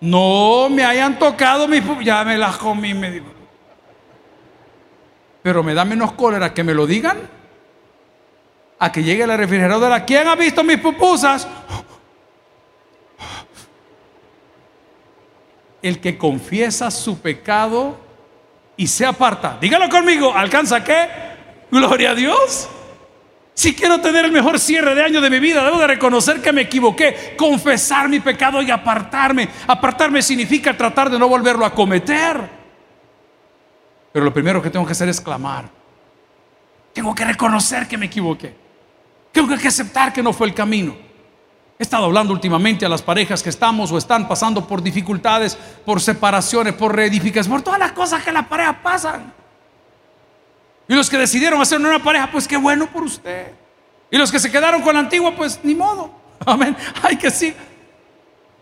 no 0.00 0.68
me 0.70 0.84
hayan 0.84 1.18
tocado 1.18 1.68
mis. 1.68 1.82
Ya 2.02 2.24
me 2.24 2.38
las 2.38 2.56
comí, 2.56 2.94
me 2.94 3.10
digo. 3.10 3.26
Pero 5.42 5.62
me 5.62 5.74
da 5.74 5.84
menos 5.84 6.12
cólera 6.12 6.54
que 6.54 6.64
me 6.64 6.74
lo 6.74 6.86
digan 6.86 7.18
a 8.78 8.90
que 8.90 9.02
llegue 9.02 9.26
la 9.26 9.36
refrigeradora. 9.36 10.04
¿Quién 10.04 10.26
ha 10.26 10.34
visto 10.34 10.64
mis 10.64 10.78
pupusas? 10.78 11.46
El 15.82 16.00
que 16.00 16.16
confiesa 16.16 16.90
su 16.90 17.20
pecado 17.20 17.98
y 18.76 18.86
se 18.86 19.04
aparta. 19.04 19.58
Dígalo 19.60 19.88
conmigo, 19.88 20.32
¿alcanza 20.32 20.82
qué? 20.82 21.08
Gloria 21.70 22.12
a 22.12 22.14
Dios. 22.14 22.68
Si 23.54 23.74
quiero 23.74 24.00
tener 24.00 24.24
el 24.24 24.32
mejor 24.32 24.58
cierre 24.58 24.94
de 24.94 25.02
año 25.02 25.20
de 25.20 25.28
mi 25.28 25.38
vida, 25.38 25.62
debo 25.64 25.78
de 25.78 25.86
reconocer 25.86 26.40
que 26.40 26.52
me 26.52 26.62
equivoqué, 26.62 27.34
confesar 27.36 28.08
mi 28.08 28.20
pecado 28.20 28.62
y 28.62 28.70
apartarme. 28.70 29.48
Apartarme 29.66 30.22
significa 30.22 30.76
tratar 30.76 31.10
de 31.10 31.18
no 31.18 31.28
volverlo 31.28 31.66
a 31.66 31.74
cometer. 31.74 32.62
Pero 34.12 34.24
lo 34.24 34.32
primero 34.32 34.62
que 34.62 34.70
tengo 34.70 34.86
que 34.86 34.92
hacer 34.92 35.08
es 35.08 35.20
clamar. 35.20 35.68
Tengo 36.92 37.14
que 37.14 37.24
reconocer 37.24 37.86
que 37.86 37.98
me 37.98 38.06
equivoqué. 38.06 38.54
Tengo 39.32 39.56
que 39.56 39.68
aceptar 39.68 40.12
que 40.12 40.22
no 40.22 40.32
fue 40.32 40.46
el 40.46 40.54
camino. 40.54 40.94
He 41.78 41.82
estado 41.82 42.04
hablando 42.04 42.32
últimamente 42.32 42.86
a 42.86 42.88
las 42.88 43.02
parejas 43.02 43.42
que 43.42 43.50
estamos 43.50 43.90
o 43.90 43.98
están 43.98 44.28
pasando 44.28 44.66
por 44.66 44.82
dificultades, 44.82 45.56
por 45.84 46.00
separaciones, 46.00 46.74
por 46.74 46.94
reedificaciones, 46.94 47.48
por 47.48 47.62
todas 47.62 47.80
las 47.80 47.92
cosas 47.92 48.22
que 48.22 48.30
la 48.30 48.48
pareja 48.48 48.82
pasan. 48.82 49.32
Y 50.88 50.94
los 50.94 51.08
que 51.08 51.18
decidieron 51.18 51.60
hacer 51.60 51.80
una 51.80 52.02
pareja, 52.02 52.30
pues 52.30 52.46
qué 52.46 52.56
bueno 52.56 52.86
por 52.86 53.02
usted. 53.02 53.52
Y 54.10 54.18
los 54.18 54.30
que 54.30 54.38
se 54.38 54.50
quedaron 54.50 54.82
con 54.82 54.94
la 54.94 55.00
antigua, 55.00 55.34
pues 55.34 55.58
ni 55.62 55.74
modo. 55.74 56.10
Amén. 56.46 56.76
Hay 57.02 57.16
que 57.16 57.30
sí. 57.30 57.54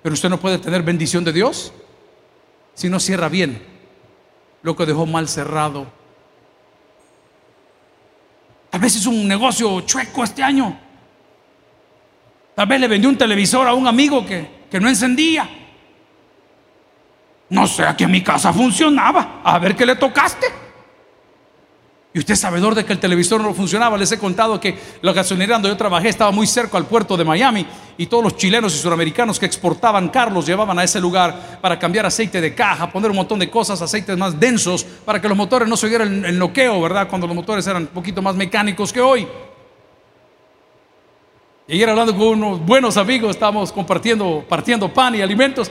Pero 0.03 0.13
usted 0.13 0.29
no 0.29 0.39
puede 0.39 0.59
tener 0.59 0.83
bendición 0.83 1.25
de 1.25 1.33
Dios 1.33 1.73
si 2.75 2.89
no 2.89 3.01
cierra 3.01 3.29
bien 3.29 3.63
lo 4.63 4.77
que 4.77 4.87
dejó 4.87 5.07
mal 5.07 5.29
cerrado. 5.29 5.87
Tal 8.71 8.81
vez 8.81 8.97
es 8.97 9.07
un 9.07 9.27
negocio 9.27 9.81
chueco 9.83 10.25
este 10.25 10.43
año. 10.43 10.79
Tal 12.61 12.69
vez 12.69 12.79
le 12.79 12.89
vendió 12.89 13.09
un 13.09 13.17
televisor 13.17 13.67
a 13.67 13.73
un 13.73 13.87
amigo 13.87 14.27
que, 14.27 14.67
que 14.71 14.79
no 14.79 14.87
encendía. 14.87 15.49
No 17.49 17.67
sé, 17.67 17.87
aquí 17.87 18.05
en 18.05 18.11
mi 18.11 18.23
casa 18.23 18.53
funcionaba. 18.53 19.41
A 19.43 19.59
ver 19.59 19.75
qué 19.75 19.87
le 19.87 19.97
tocaste. 19.97 20.47
Y 22.13 22.19
usted 22.19 22.35
es 22.35 22.41
sabedor 22.41 22.75
de 22.75 22.85
que 22.85 22.93
el 22.93 22.99
televisor 22.99 23.41
no 23.41 23.55
funcionaba. 23.55 23.97
Les 23.97 24.13
he 24.13 24.19
contado 24.19 24.61
que 24.61 24.79
la 25.01 25.15
gasolinera 25.15 25.55
donde 25.55 25.71
yo 25.71 25.77
trabajé 25.79 26.11
estaba 26.11 26.33
muy 26.33 26.47
cerca 26.47 26.77
al 26.77 26.85
puerto 26.85 27.17
de 27.17 27.25
Miami 27.25 27.67
y 27.97 28.05
todos 28.05 28.23
los 28.23 28.37
chilenos 28.37 28.75
y 28.75 28.79
suramericanos 28.79 29.39
que 29.39 29.47
exportaban 29.47 30.11
carros 30.11 30.45
llevaban 30.45 30.79
a 30.79 30.85
ese 30.85 31.01
lugar 31.01 31.61
para 31.63 31.79
cambiar 31.79 32.05
aceite 32.05 32.43
de 32.43 32.55
caja, 32.55 32.93
poner 32.93 33.11
un 33.11 33.17
montón 33.17 33.39
de 33.39 33.49
cosas, 33.49 33.81
aceites 33.81 34.19
más 34.19 34.39
densos 34.39 34.85
para 34.85 35.19
que 35.19 35.31
los 35.31 35.39
motores 35.39 35.67
no 35.67 35.79
se 35.79 35.87
oyeran 35.87 36.27
el 36.27 36.39
noqueo, 36.39 36.79
¿verdad? 36.83 37.09
Cuando 37.09 37.27
los 37.27 37.35
motores 37.35 37.67
eran 37.67 37.85
un 37.85 37.89
poquito 37.89 38.21
más 38.21 38.37
mecánicos 38.37 38.93
que 38.93 39.01
hoy. 39.01 39.27
Y 41.71 41.75
ayer 41.75 41.89
hablando 41.89 42.17
con 42.17 42.43
unos 42.43 42.67
buenos 42.67 42.97
amigos, 42.97 43.31
estábamos 43.31 43.71
compartiendo, 43.71 44.45
partiendo 44.49 44.93
pan 44.93 45.15
y 45.15 45.23
alimentos. 45.23 45.71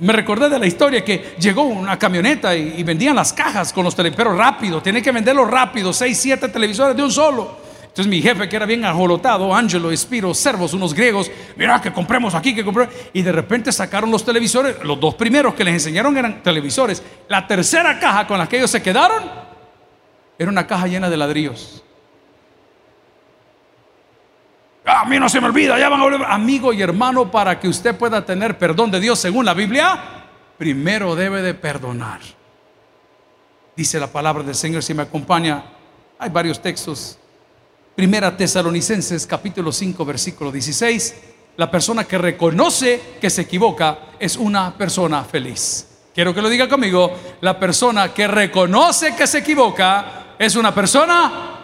Me 0.00 0.12
recordé 0.12 0.48
de 0.48 0.58
la 0.58 0.66
historia 0.66 1.04
que 1.04 1.36
llegó 1.38 1.62
una 1.62 1.96
camioneta 1.96 2.56
y, 2.56 2.82
vendían 2.82 3.14
las 3.14 3.32
cajas 3.32 3.72
con 3.72 3.84
los 3.84 3.94
televisores 3.94 4.36
rápido, 4.36 4.82
tiene 4.82 5.00
que 5.00 5.12
venderlos 5.12 5.48
rápido, 5.48 5.92
seis, 5.92 6.18
siete 6.18 6.48
televisores 6.48 6.96
de 6.96 7.04
un 7.04 7.12
solo. 7.12 7.56
Entonces 7.82 8.08
mi 8.08 8.20
jefe, 8.20 8.48
que 8.48 8.56
era 8.56 8.66
bien 8.66 8.84
ajolotado, 8.84 9.54
Angelo, 9.54 9.92
Espiro, 9.92 10.34
Servos, 10.34 10.74
unos 10.74 10.92
griegos, 10.92 11.30
mira 11.54 11.80
que 11.80 11.92
compremos 11.92 12.34
aquí, 12.34 12.52
que 12.52 12.64
compremos. 12.64 12.92
Y 13.12 13.22
de 13.22 13.30
repente 13.30 13.70
sacaron 13.70 14.10
los 14.10 14.24
televisores, 14.24 14.82
los 14.82 14.98
dos 14.98 15.14
primeros 15.14 15.54
que 15.54 15.62
les 15.62 15.74
enseñaron 15.74 16.16
eran 16.16 16.42
televisores. 16.42 17.00
La 17.28 17.46
tercera 17.46 18.00
caja 18.00 18.26
con 18.26 18.38
la 18.38 18.48
que 18.48 18.56
ellos 18.56 18.72
se 18.72 18.82
quedaron 18.82 19.22
era 20.36 20.50
una 20.50 20.66
caja 20.66 20.88
llena 20.88 21.08
de 21.08 21.16
ladrillos. 21.16 21.84
A 24.88 25.04
mí 25.04 25.18
no 25.18 25.28
se 25.28 25.38
me 25.40 25.48
olvida, 25.48 25.78
ya 25.78 25.90
van 25.90 26.00
a 26.00 26.04
volver. 26.04 26.24
Amigo 26.26 26.72
y 26.72 26.80
hermano, 26.80 27.30
para 27.30 27.60
que 27.60 27.68
usted 27.68 27.94
pueda 27.94 28.24
tener 28.24 28.56
perdón 28.56 28.90
de 28.90 29.00
Dios 29.00 29.18
según 29.18 29.44
la 29.44 29.52
Biblia, 29.52 30.00
primero 30.56 31.14
debe 31.14 31.42
de 31.42 31.52
perdonar. 31.52 32.20
Dice 33.76 34.00
la 34.00 34.06
palabra 34.06 34.42
del 34.42 34.54
Señor, 34.54 34.82
si 34.82 34.94
me 34.94 35.02
acompaña, 35.02 35.62
hay 36.18 36.30
varios 36.30 36.62
textos. 36.62 37.18
Primera 37.94 38.34
Tesalonicenses 38.34 39.26
capítulo 39.26 39.72
5 39.72 40.04
versículo 40.06 40.50
16. 40.50 41.14
La 41.56 41.70
persona 41.70 42.04
que 42.04 42.16
reconoce 42.16 43.18
que 43.20 43.28
se 43.28 43.42
equivoca 43.42 43.98
es 44.18 44.36
una 44.36 44.74
persona 44.74 45.22
feliz. 45.22 45.86
Quiero 46.14 46.32
que 46.32 46.40
lo 46.40 46.48
diga 46.48 46.68
conmigo. 46.68 47.12
La 47.42 47.60
persona 47.60 48.14
que 48.14 48.26
reconoce 48.26 49.14
que 49.14 49.26
se 49.26 49.38
equivoca 49.38 50.34
es 50.38 50.56
una 50.56 50.74
persona... 50.74 51.54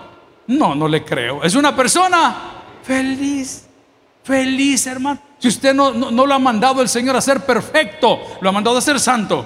No, 0.47 0.75
no 0.75 0.87
le 0.87 1.03
creo. 1.03 1.43
Es 1.43 1.55
una 1.55 1.75
persona 1.75 2.54
feliz, 2.85 3.65
feliz 4.23 4.87
hermano. 4.87 5.21
Si 5.39 5.49
usted 5.49 5.75
no, 5.75 5.93
no, 5.93 6.27
lo 6.27 6.35
ha 6.35 6.39
mandado 6.39 6.81
el 6.81 6.89
Señor 6.89 7.17
a 7.17 7.21
ser 7.21 7.41
perfecto, 7.41 8.19
lo 8.41 8.49
ha 8.49 8.53
mandado 8.53 8.79
a 8.79 8.81
ser 8.81 8.99
santo. 9.01 9.45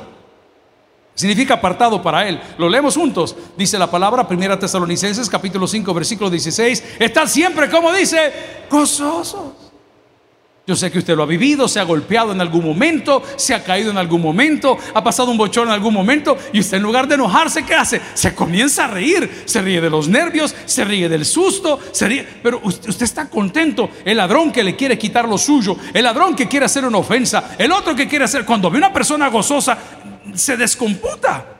Significa 1.15 1.55
apartado 1.55 2.01
para 2.01 2.29
Él. 2.29 2.41
Lo 2.59 2.69
leemos 2.69 2.95
juntos. 2.95 3.35
Dice 3.57 3.77
la 3.77 3.91
palabra, 3.91 4.29
Primera 4.29 4.57
Tesalonicenses, 4.57 5.29
capítulo 5.29 5.67
5, 5.67 5.93
versículo 5.93 6.31
16. 6.31 6.85
Está 7.01 7.27
siempre, 7.27 7.69
como 7.69 7.93
dice, 7.93 8.33
gozosos. 8.71 9.68
Yo 10.69 10.77
sé 10.77 10.91
que 10.91 10.99
usted 10.99 11.17
lo 11.17 11.23
ha 11.23 11.27
vivido, 11.27 11.67
se 11.67 11.81
ha 11.81 11.83
golpeado 11.83 12.31
en 12.31 12.43
algún 12.43 12.63
momento, 12.63 13.23
se 13.37 13.55
ha 13.55 13.65
caído 13.65 13.91
en 13.91 13.97
algún 13.97 14.21
momento, 14.21 14.77
ha 14.93 15.03
pasado 15.03 15.31
un 15.31 15.39
bochón 15.39 15.69
en 15.69 15.73
algún 15.73 15.95
momento 15.95 16.37
y 16.53 16.61
usted 16.61 16.77
en 16.77 16.83
lugar 16.83 17.09
de 17.09 17.15
enojarse, 17.15 17.65
¿qué 17.65 17.75
hace? 17.75 18.03
Se 18.13 18.35
comienza 18.35 18.85
a 18.85 18.89
reír, 18.89 19.45
se 19.47 19.63
ríe 19.63 19.81
de 19.81 19.89
los 19.89 20.09
nervios, 20.09 20.55
se 20.67 20.85
ríe 20.85 21.09
del 21.09 21.25
susto, 21.25 21.81
se 21.91 22.07
ríe, 22.07 22.29
pero 22.43 22.61
usted, 22.63 22.91
usted 22.91 23.05
está 23.05 23.31
contento. 23.31 23.89
El 24.05 24.19
ladrón 24.19 24.53
que 24.53 24.63
le 24.63 24.77
quiere 24.77 24.99
quitar 24.99 25.27
lo 25.27 25.39
suyo, 25.39 25.75
el 25.95 26.05
ladrón 26.05 26.37
que 26.37 26.47
quiere 26.47 26.67
hacer 26.67 26.85
una 26.85 26.99
ofensa, 26.99 27.57
el 27.57 27.73
otro 27.73 27.97
que 27.97 28.07
quiere 28.07 28.27
hacer, 28.27 28.45
cuando 28.45 28.71
ve 28.71 28.77
una 28.77 28.93
persona 28.93 29.29
gozosa, 29.29 29.79
se 30.35 30.55
descomputa. 30.59 31.58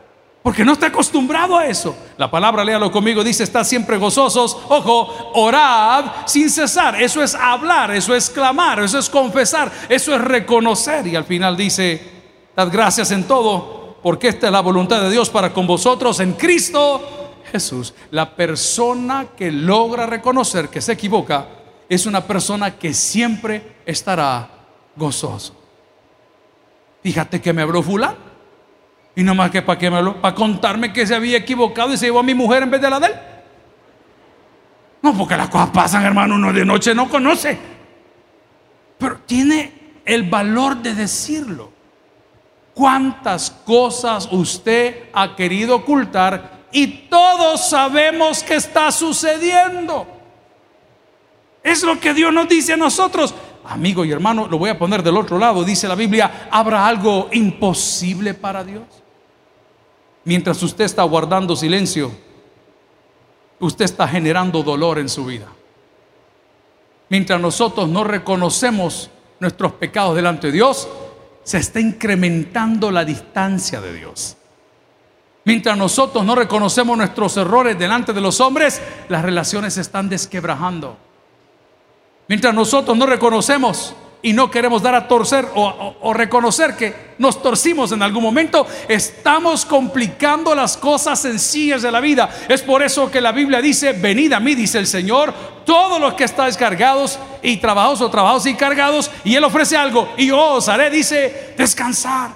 Porque 0.49 0.65
no 0.65 0.73
está 0.73 0.87
acostumbrado 0.87 1.59
a 1.59 1.67
eso. 1.67 1.95
La 2.17 2.31
palabra, 2.31 2.65
léalo 2.65 2.91
conmigo, 2.91 3.23
dice, 3.23 3.45
está 3.45 3.65
siempre 3.65 3.99
gozosos. 3.99 4.57
Ojo, 4.71 5.33
orad 5.35 6.07
sin 6.25 6.49
cesar. 6.49 7.03
Eso 7.03 7.23
es 7.23 7.35
hablar, 7.35 7.91
eso 7.91 8.15
es 8.15 8.31
clamar, 8.31 8.81
eso 8.81 8.99
es 8.99 9.11
confesar, 9.11 9.71
eso 9.91 10.15
es 10.15 10.23
reconocer. 10.23 11.07
Y 11.07 11.17
al 11.17 11.25
final 11.25 11.55
dice, 11.55 12.01
dad 12.57 12.71
gracias 12.73 13.11
en 13.11 13.25
todo, 13.25 13.99
porque 14.03 14.29
esta 14.29 14.47
es 14.47 14.53
la 14.55 14.63
voluntad 14.63 15.03
de 15.03 15.11
Dios 15.11 15.29
para 15.29 15.53
con 15.53 15.67
vosotros 15.67 16.19
en 16.21 16.33
Cristo 16.33 17.39
Jesús. 17.53 17.93
La 18.11 18.35
persona 18.35 19.27
que 19.37 19.53
logra 19.53 20.07
reconocer 20.07 20.71
que 20.71 20.81
se 20.81 20.93
equivoca 20.93 21.47
es 21.91 22.07
una 22.07 22.23
persona 22.23 22.79
que 22.79 22.95
siempre 22.95 23.83
estará 23.85 24.49
gozoso. 24.97 25.55
Fíjate 27.03 27.39
que 27.39 27.53
me 27.53 27.61
habló 27.61 27.83
fulano. 27.83 28.28
Y 29.19 29.25
no 29.25 29.35
más 29.35 29.51
que 29.51 29.61
para 29.63 29.77
qué 29.77 29.91
me 29.91 29.97
habló, 29.97 30.21
para 30.21 30.33
contarme 30.33 30.93
que 30.93 31.05
se 31.05 31.13
había 31.13 31.39
equivocado 31.39 31.93
y 31.93 31.97
se 31.97 32.07
llevó 32.07 32.21
a 32.21 32.23
mi 32.23 32.35
mujer 32.35 32.63
en 32.63 32.71
vez 32.71 32.81
de 32.81 32.89
la 32.89 33.01
de 33.01 33.09
él. 33.09 33.15
No, 35.03 35.13
porque 35.13 35.37
las 35.37 35.49
cosas 35.49 35.71
pasan, 35.71 36.05
hermano, 36.05 36.37
uno 36.37 36.53
de 36.53 36.65
noche 36.65 36.95
no 36.95 37.09
conoce. 37.09 37.59
Pero 38.97 39.19
tiene 39.27 39.73
el 40.05 40.23
valor 40.23 40.77
de 40.77 40.95
decirlo. 40.95 41.73
¿Cuántas 42.73 43.51
cosas 43.51 44.29
usted 44.31 45.09
ha 45.13 45.35
querido 45.35 45.75
ocultar 45.75 46.67
y 46.71 46.87
todos 47.09 47.71
sabemos 47.71 48.45
que 48.45 48.55
está 48.55 48.93
sucediendo? 48.93 50.07
Es 51.65 51.83
lo 51.83 51.99
que 51.99 52.15
Dios 52.15 52.33
nos 52.33 52.49
dice 52.49 52.75
a 52.75 52.77
nosotros. 52.77 53.35
Amigo 53.65 54.05
y 54.05 54.13
hermano, 54.13 54.47
lo 54.47 54.59
voy 54.59 54.71
a 54.71 54.79
poner 54.79 55.03
del 55.03 55.17
otro 55.17 55.39
lado. 55.39 55.65
Dice 55.65 55.89
la 55.89 55.97
Biblia, 55.97 56.47
¿habrá 56.53 56.87
algo 56.87 57.29
imposible 57.33 58.33
para 58.33 58.63
Dios? 58.63 58.85
Mientras 60.29 60.63
usted 60.63 60.85
está 60.85 61.05
guardando 61.05 61.57
silencio, 61.57 62.13
usted 63.61 63.87
está 63.87 64.07
generando 64.07 64.63
dolor 64.63 64.99
en 64.99 65.09
su 65.09 65.25
vida. 65.25 65.47
Mientras 67.09 67.41
nosotros 67.41 67.89
no 67.89 68.05
reconocemos 68.05 69.09
nuestros 69.41 69.73
pecados 69.73 70.15
delante 70.15 70.49
de 70.49 70.53
Dios, 70.53 70.87
se 71.45 71.57
está 71.57 71.81
incrementando 71.81 72.91
la 72.91 73.07
distancia 73.07 73.81
de 73.81 73.95
Dios. 73.95 74.37
Mientras 75.47 75.79
nosotros 75.79 76.23
no 76.27 76.35
reconocemos 76.35 76.99
nuestros 76.99 77.35
errores 77.39 77.79
delante 77.79 78.13
de 78.13 78.21
los 78.21 78.39
hombres, 78.43 78.83
las 79.09 79.25
relaciones 79.25 79.73
se 79.73 79.81
están 79.81 80.11
desquebrajando. 80.11 80.99
Mientras 82.29 82.53
nosotros 82.53 82.95
no 82.99 83.07
reconocemos 83.07 83.95
y 84.23 84.33
no 84.33 84.51
queremos 84.51 84.83
dar 84.83 84.95
a 84.95 85.07
torcer 85.07 85.47
o, 85.55 86.13
reconocer 86.13 86.77
que 86.77 87.15
nos 87.19 87.41
torcimos 87.43 87.93
en 87.93 88.03
algún 88.03 88.23
momento, 88.23 88.67
estamos 88.89 89.65
complicando 89.65 90.55
las 90.55 90.77
cosas 90.77 91.21
sencillas 91.21 91.83
de 91.83 91.93
la 91.93 92.01
vida. 92.01 92.29
Es 92.49 92.63
por 92.63 92.83
eso 92.83 93.11
que 93.11 93.21
la 93.21 93.33
Biblia 93.33 93.61
dice, 93.61 93.93
venid 93.93 94.33
a 94.33 94.41
mí, 94.41 94.55
dice 94.55 94.79
el 94.79 94.87
Señor, 94.87 95.33
todos 95.65 96.01
los 96.01 96.15
que 96.15 96.25
estáis 96.25 96.57
cargados 96.57 97.19
y 97.43 97.59
trabajados 97.59 98.01
o 98.01 98.11
trabajados 98.11 98.47
y 98.47 98.55
cargados, 98.55 99.11
y 99.25 99.35
Él 99.35 99.45
ofrece 99.45 99.77
algo, 99.77 100.09
y 100.17 100.27
yo 100.29 100.39
os 100.55 100.69
haré, 100.69 100.91
dice, 100.91 101.55
descansar. 101.57 102.31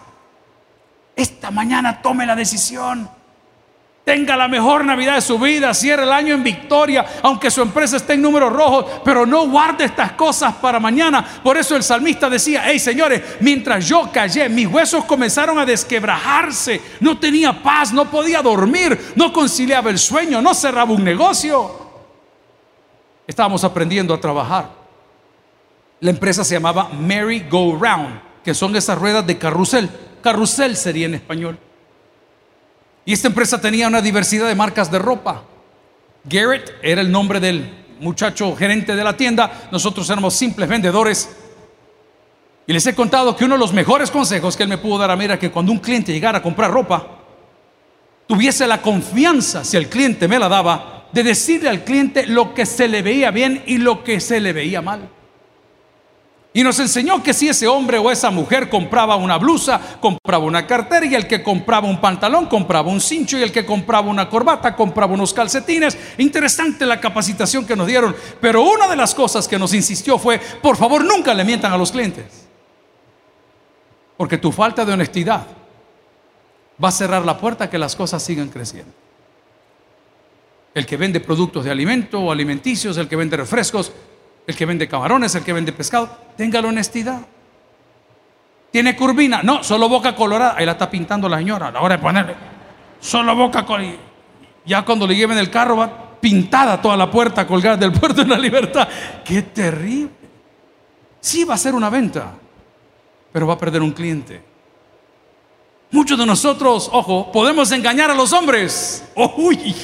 Esta 1.14 1.50
mañana 1.50 2.00
tome 2.00 2.26
la 2.26 2.34
decisión 2.34 3.08
Tenga 4.04 4.36
la 4.36 4.48
mejor 4.48 4.84
Navidad 4.84 5.14
de 5.14 5.20
su 5.20 5.38
vida, 5.38 5.72
cierre 5.72 6.02
el 6.02 6.12
año 6.12 6.34
en 6.34 6.42
victoria, 6.42 7.06
aunque 7.22 7.52
su 7.52 7.62
empresa 7.62 7.96
esté 7.96 8.14
en 8.14 8.22
números 8.22 8.52
rojos, 8.52 8.86
pero 9.04 9.24
no 9.24 9.48
guarde 9.48 9.84
estas 9.84 10.12
cosas 10.12 10.54
para 10.54 10.80
mañana. 10.80 11.24
Por 11.42 11.56
eso 11.56 11.76
el 11.76 11.84
salmista 11.84 12.28
decía, 12.28 12.64
hey 12.66 12.80
señores, 12.80 13.22
mientras 13.38 13.86
yo 13.86 14.10
callé, 14.12 14.48
mis 14.48 14.66
huesos 14.66 15.04
comenzaron 15.04 15.56
a 15.60 15.64
desquebrajarse, 15.64 16.80
no 16.98 17.16
tenía 17.18 17.62
paz, 17.62 17.92
no 17.92 18.10
podía 18.10 18.42
dormir, 18.42 19.12
no 19.14 19.32
conciliaba 19.32 19.90
el 19.90 20.00
sueño, 20.00 20.42
no 20.42 20.52
cerraba 20.52 20.92
un 20.92 21.04
negocio. 21.04 21.70
Estábamos 23.24 23.62
aprendiendo 23.62 24.12
a 24.14 24.20
trabajar. 24.20 24.68
La 26.00 26.10
empresa 26.10 26.42
se 26.42 26.54
llamaba 26.54 26.88
Merry 26.88 27.46
Go 27.48 27.78
Round, 27.80 28.20
que 28.42 28.52
son 28.52 28.74
esas 28.74 28.98
ruedas 28.98 29.24
de 29.24 29.38
carrusel. 29.38 29.88
Carrusel 30.20 30.76
sería 30.76 31.06
en 31.06 31.14
español. 31.14 31.56
Y 33.04 33.12
esta 33.12 33.28
empresa 33.28 33.60
tenía 33.60 33.88
una 33.88 34.00
diversidad 34.00 34.46
de 34.46 34.54
marcas 34.54 34.90
de 34.90 34.98
ropa. 34.98 35.42
Garrett 36.24 36.72
era 36.82 37.00
el 37.00 37.10
nombre 37.10 37.40
del 37.40 37.68
muchacho 38.00 38.54
gerente 38.54 38.94
de 38.94 39.04
la 39.04 39.16
tienda. 39.16 39.68
Nosotros 39.72 40.08
éramos 40.08 40.34
simples 40.34 40.68
vendedores. 40.68 41.28
Y 42.66 42.72
les 42.72 42.86
he 42.86 42.94
contado 42.94 43.36
que 43.36 43.44
uno 43.44 43.56
de 43.56 43.60
los 43.60 43.72
mejores 43.72 44.10
consejos 44.10 44.56
que 44.56 44.62
él 44.62 44.68
me 44.68 44.78
pudo 44.78 44.98
dar 44.98 45.10
a 45.10 45.16
mí 45.16 45.24
era 45.24 45.38
que 45.38 45.50
cuando 45.50 45.72
un 45.72 45.78
cliente 45.78 46.12
llegara 46.12 46.38
a 46.38 46.42
comprar 46.42 46.70
ropa, 46.70 47.06
tuviese 48.28 48.66
la 48.66 48.80
confianza, 48.80 49.64
si 49.64 49.76
el 49.76 49.88
cliente 49.88 50.28
me 50.28 50.38
la 50.38 50.48
daba, 50.48 51.08
de 51.12 51.24
decirle 51.24 51.68
al 51.68 51.82
cliente 51.82 52.26
lo 52.26 52.54
que 52.54 52.64
se 52.64 52.86
le 52.86 53.02
veía 53.02 53.30
bien 53.32 53.62
y 53.66 53.78
lo 53.78 54.04
que 54.04 54.20
se 54.20 54.40
le 54.40 54.52
veía 54.52 54.80
mal. 54.80 55.08
Y 56.54 56.62
nos 56.62 56.78
enseñó 56.80 57.22
que 57.22 57.32
si 57.32 57.48
ese 57.48 57.66
hombre 57.66 57.96
o 57.96 58.10
esa 58.10 58.30
mujer 58.30 58.68
compraba 58.68 59.16
una 59.16 59.38
blusa, 59.38 59.80
compraba 60.00 60.44
una 60.44 60.66
cartera, 60.66 61.06
y 61.06 61.14
el 61.14 61.26
que 61.26 61.42
compraba 61.42 61.88
un 61.88 61.98
pantalón, 61.98 62.46
compraba 62.46 62.90
un 62.90 63.00
cincho, 63.00 63.38
y 63.38 63.42
el 63.42 63.50
que 63.50 63.64
compraba 63.64 64.08
una 64.08 64.28
corbata, 64.28 64.76
compraba 64.76 65.14
unos 65.14 65.32
calcetines. 65.32 65.96
Interesante 66.18 66.84
la 66.84 67.00
capacitación 67.00 67.64
que 67.64 67.74
nos 67.74 67.86
dieron. 67.86 68.14
Pero 68.40 68.62
una 68.62 68.86
de 68.86 68.96
las 68.96 69.14
cosas 69.14 69.48
que 69.48 69.58
nos 69.58 69.72
insistió 69.72 70.18
fue, 70.18 70.38
por 70.38 70.76
favor, 70.76 71.02
nunca 71.02 71.32
le 71.32 71.44
mientan 71.44 71.72
a 71.72 71.78
los 71.78 71.90
clientes. 71.90 72.46
Porque 74.18 74.36
tu 74.36 74.52
falta 74.52 74.84
de 74.84 74.92
honestidad 74.92 75.46
va 76.82 76.88
a 76.88 76.92
cerrar 76.92 77.24
la 77.24 77.38
puerta 77.38 77.64
a 77.64 77.70
que 77.70 77.78
las 77.78 77.96
cosas 77.96 78.22
sigan 78.22 78.50
creciendo. 78.50 78.92
El 80.74 80.84
que 80.84 80.98
vende 80.98 81.20
productos 81.20 81.64
de 81.64 81.70
alimento 81.70 82.20
o 82.20 82.30
alimenticios, 82.30 82.98
el 82.98 83.08
que 83.08 83.16
vende 83.16 83.38
refrescos, 83.38 83.90
el 84.46 84.56
que 84.56 84.66
vende 84.66 84.88
camarones, 84.88 85.34
el 85.34 85.44
que 85.44 85.52
vende 85.52 85.72
pescado, 85.72 86.10
tenga 86.36 86.60
la 86.60 86.68
honestidad. 86.68 87.20
Tiene 88.70 88.96
curvina, 88.96 89.42
no, 89.42 89.62
solo 89.62 89.88
boca 89.88 90.14
colorada. 90.14 90.54
Ahí 90.56 90.66
la 90.66 90.72
está 90.72 90.90
pintando 90.90 91.28
la 91.28 91.38
señora 91.38 91.68
a 91.68 91.72
la 91.72 91.80
hora 91.80 91.96
de 91.96 92.02
ponerle. 92.02 92.34
Solo 93.00 93.36
boca 93.36 93.64
colorada. 93.64 93.96
Ya 94.64 94.84
cuando 94.84 95.06
le 95.06 95.14
lleven 95.14 95.38
el 95.38 95.50
carro 95.50 95.76
va 95.76 96.12
pintada 96.20 96.80
toda 96.80 96.96
la 96.96 97.10
puerta 97.10 97.46
colgada 97.46 97.76
del 97.76 97.92
puerto 97.92 98.22
de 98.22 98.28
la 98.28 98.38
libertad. 98.38 98.88
Qué 99.24 99.42
terrible. 99.42 100.10
Sí 101.20 101.44
va 101.44 101.54
a 101.54 101.58
ser 101.58 101.74
una 101.74 101.90
venta, 101.90 102.32
pero 103.32 103.46
va 103.46 103.54
a 103.54 103.58
perder 103.58 103.82
un 103.82 103.92
cliente. 103.92 104.42
Muchos 105.90 106.18
de 106.18 106.24
nosotros, 106.24 106.88
ojo, 106.92 107.30
podemos 107.30 107.70
engañar 107.72 108.10
a 108.10 108.14
los 108.14 108.32
hombres. 108.32 109.04
uy. 109.36 109.74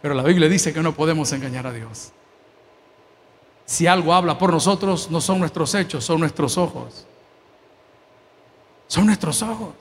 Pero 0.00 0.14
la 0.14 0.22
Biblia 0.22 0.48
dice 0.48 0.72
que 0.72 0.80
no 0.80 0.94
podemos 0.94 1.30
engañar 1.32 1.66
a 1.66 1.72
Dios. 1.72 2.12
Si 3.68 3.86
algo 3.86 4.14
habla 4.14 4.38
por 4.38 4.50
nosotros, 4.50 5.10
no 5.10 5.20
son 5.20 5.40
nuestros 5.40 5.74
hechos, 5.74 6.02
son 6.02 6.20
nuestros 6.20 6.56
ojos. 6.56 7.06
Son 8.86 9.04
nuestros 9.04 9.42
ojos. 9.42 9.74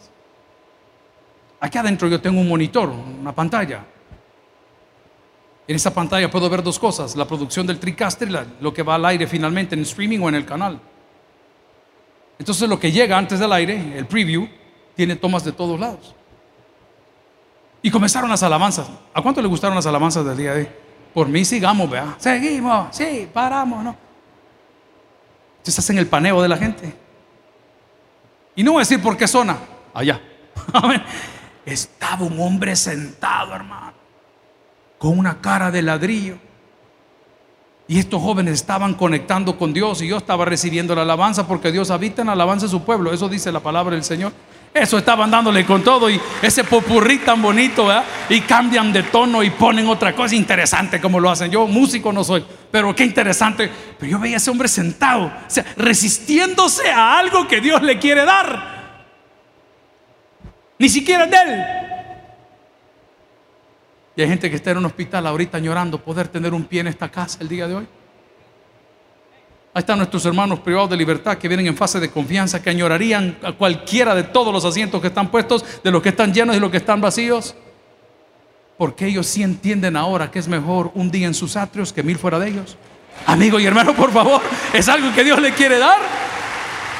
Aquí 1.62 1.78
adentro 1.78 2.10
yo 2.10 2.20
tengo 2.20 2.42
un 2.42 2.50
monitor, 2.50 2.90
una 2.90 3.34
pantalla. 3.34 3.86
En 5.66 5.78
esa 5.78 5.94
pantalla 5.94 6.30
puedo 6.30 6.50
ver 6.50 6.62
dos 6.62 6.78
cosas, 6.78 7.16
la 7.16 7.26
producción 7.26 7.66
del 7.66 7.80
TriCaster, 7.80 8.30
lo 8.60 8.74
que 8.74 8.84
va 8.84 8.96
al 8.96 9.06
aire 9.06 9.26
finalmente 9.26 9.74
en 9.74 9.84
streaming 9.84 10.20
o 10.20 10.28
en 10.28 10.36
el 10.36 10.46
canal. 10.46 10.82
Entonces 12.38 12.68
lo 12.68 12.78
que 12.78 12.92
llega 12.92 13.18
antes 13.18 13.40
del 13.40 13.54
aire, 13.54 13.98
el 13.98 14.06
preview, 14.06 14.50
tiene 14.98 15.16
tomas 15.16 15.46
de 15.46 15.54
todos 15.54 15.80
lados. 15.80 16.14
Y 17.82 17.90
comenzaron 17.90 18.30
las 18.30 18.44
alabanzas. 18.44 18.90
¿A 19.14 19.22
cuánto 19.22 19.42
le 19.42 19.48
gustaron 19.48 19.78
las 19.78 19.86
alabanzas 19.86 20.26
del 20.26 20.36
día 20.36 20.54
de 20.54 20.62
hoy? 20.64 20.87
Por 21.18 21.28
mí 21.30 21.44
sigamos, 21.44 21.90
vea. 21.90 22.14
Seguimos, 22.20 22.96
sí, 22.96 23.28
paramos, 23.34 23.84
¿no? 23.84 23.96
Entonces 25.58 25.80
hacen 25.80 25.98
el 25.98 26.06
paneo 26.06 26.40
de 26.44 26.48
la 26.48 26.58
gente. 26.58 26.94
Y 28.56 28.62
no 28.62 28.74
voy 28.74 28.82
a 28.82 28.82
decir 28.82 29.02
por 29.02 29.18
qué 29.18 29.28
zona. 29.28 29.58
Allá. 29.96 30.22
Estaba 31.66 32.24
un 32.24 32.40
hombre 32.40 32.76
sentado, 32.76 33.56
hermano, 33.56 33.94
con 35.00 35.18
una 35.18 35.42
cara 35.42 35.72
de 35.72 35.82
ladrillo. 35.82 36.38
Y 37.88 37.98
estos 37.98 38.22
jóvenes 38.22 38.54
estaban 38.54 38.94
conectando 38.94 39.58
con 39.58 39.74
Dios 39.74 40.04
y 40.04 40.08
yo 40.08 40.18
estaba 40.18 40.46
recibiendo 40.46 40.94
la 40.94 41.02
alabanza 41.02 41.48
porque 41.48 41.72
Dios 41.72 41.90
habita 41.90 42.22
en 42.22 42.28
la 42.28 42.34
alabanza 42.34 42.68
de 42.68 42.70
su 42.70 42.84
pueblo. 42.84 43.12
Eso 43.12 43.28
dice 43.28 43.52
la 43.52 43.62
palabra 43.62 43.96
del 43.96 44.04
Señor. 44.04 44.34
Eso 44.82 44.98
estaban 44.98 45.32
dándole 45.32 45.66
con 45.66 45.84
todo 45.84 46.10
y 46.10 46.20
ese 46.42 46.64
popurrí 46.64 47.20
tan 47.20 47.42
bonito, 47.42 47.88
¿verdad? 47.88 48.06
Y 48.30 48.42
cambian 48.42 48.94
de 48.94 49.04
tono 49.04 49.42
y 49.44 49.50
ponen 49.50 49.88
otra 49.88 50.14
cosa 50.14 50.36
interesante 50.36 51.02
como 51.02 51.20
lo 51.20 51.30
hacen. 51.30 51.50
Yo 51.50 51.68
músico 51.68 52.14
no 52.14 52.24
soy, 52.24 52.46
pero 52.70 52.96
qué 52.96 53.04
interesante. 53.04 53.70
Pero 53.98 54.12
yo 54.12 54.20
veía 54.20 54.36
a 54.36 54.38
ese 54.38 54.52
hombre 54.52 54.68
sentado, 54.68 55.26
o 55.26 55.32
sea, 55.50 55.66
resistiéndose 55.78 56.90
a 56.90 57.18
algo 57.18 57.48
que 57.48 57.60
Dios 57.60 57.82
le 57.82 57.98
quiere 57.98 58.26
dar. 58.26 58.78
Ni 60.80 60.90
siquiera 60.90 61.26
de 61.26 61.38
él. 61.38 61.66
Y 64.16 64.22
hay 64.22 64.28
gente 64.28 64.50
que 64.50 64.56
está 64.56 64.72
en 64.72 64.78
un 64.78 64.86
hospital 64.86 65.28
ahorita 65.28 65.60
llorando 65.60 66.04
poder 66.04 66.28
tener 66.28 66.54
un 66.54 66.66
pie 66.66 66.82
en 66.82 66.88
esta 66.88 67.10
casa 67.10 67.38
el 67.42 67.48
día 67.48 67.68
de 67.68 67.76
hoy. 67.76 67.88
Ahí 69.78 69.82
están 69.82 70.00
nuestros 70.00 70.26
hermanos 70.26 70.60
privados 70.62 70.90
de 70.90 70.98
libertad 70.98 71.38
que 71.38 71.48
vienen 71.48 71.68
en 71.68 71.78
fase 71.78 72.00
de 72.00 72.10
confianza, 72.10 72.64
que 72.64 72.72
añorarían 72.72 73.38
a 73.44 73.52
cualquiera 73.52 74.16
de 74.16 74.24
todos 74.24 74.52
los 74.52 74.66
asientos 74.66 75.00
que 75.00 75.06
están 75.06 75.30
puestos, 75.30 75.64
de 75.84 75.92
los 75.92 76.02
que 76.02 76.10
están 76.10 76.34
llenos 76.34 76.56
y 76.56 76.60
los 76.60 76.72
que 76.72 76.78
están 76.78 77.00
vacíos. 77.00 77.54
Porque 78.76 79.06
ellos 79.06 79.28
sí 79.28 79.44
entienden 79.44 79.96
ahora 79.96 80.32
que 80.32 80.40
es 80.40 80.48
mejor 80.48 80.90
un 80.96 81.12
día 81.12 81.28
en 81.28 81.36
sus 81.36 81.56
atrios 81.56 81.94
que 81.94 82.02
mil 82.02 82.18
fuera 82.18 82.40
de 82.40 82.48
ellos. 82.48 82.76
Amigo 83.28 83.60
y 83.60 83.68
hermano, 83.68 83.94
por 83.94 84.12
favor, 84.12 84.42
es 84.74 84.90
algo 84.90 85.14
que 85.14 85.24
Dios 85.24 85.40
le 85.40 85.54
quiere 85.54 85.78
dar. 85.78 86.00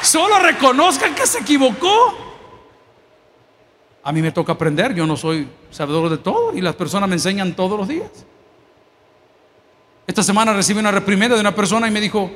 Solo 0.00 0.38
reconozcan 0.38 1.16
que 1.16 1.26
se 1.26 1.40
equivocó. 1.40 2.16
A 4.04 4.12
mí 4.12 4.22
me 4.22 4.30
toca 4.30 4.52
aprender, 4.52 4.94
yo 4.94 5.04
no 5.04 5.16
soy 5.16 5.48
sabedor 5.72 6.10
de 6.10 6.18
todo 6.18 6.54
y 6.54 6.60
las 6.60 6.76
personas 6.76 7.08
me 7.08 7.16
enseñan 7.16 7.56
todos 7.56 7.76
los 7.76 7.88
días. 7.88 8.08
Esta 10.06 10.22
semana 10.22 10.52
recibí 10.52 10.78
una 10.78 10.92
reprimenda 10.92 11.34
de 11.34 11.40
una 11.40 11.56
persona 11.56 11.88
y 11.88 11.90
me 11.90 12.00
dijo, 12.00 12.30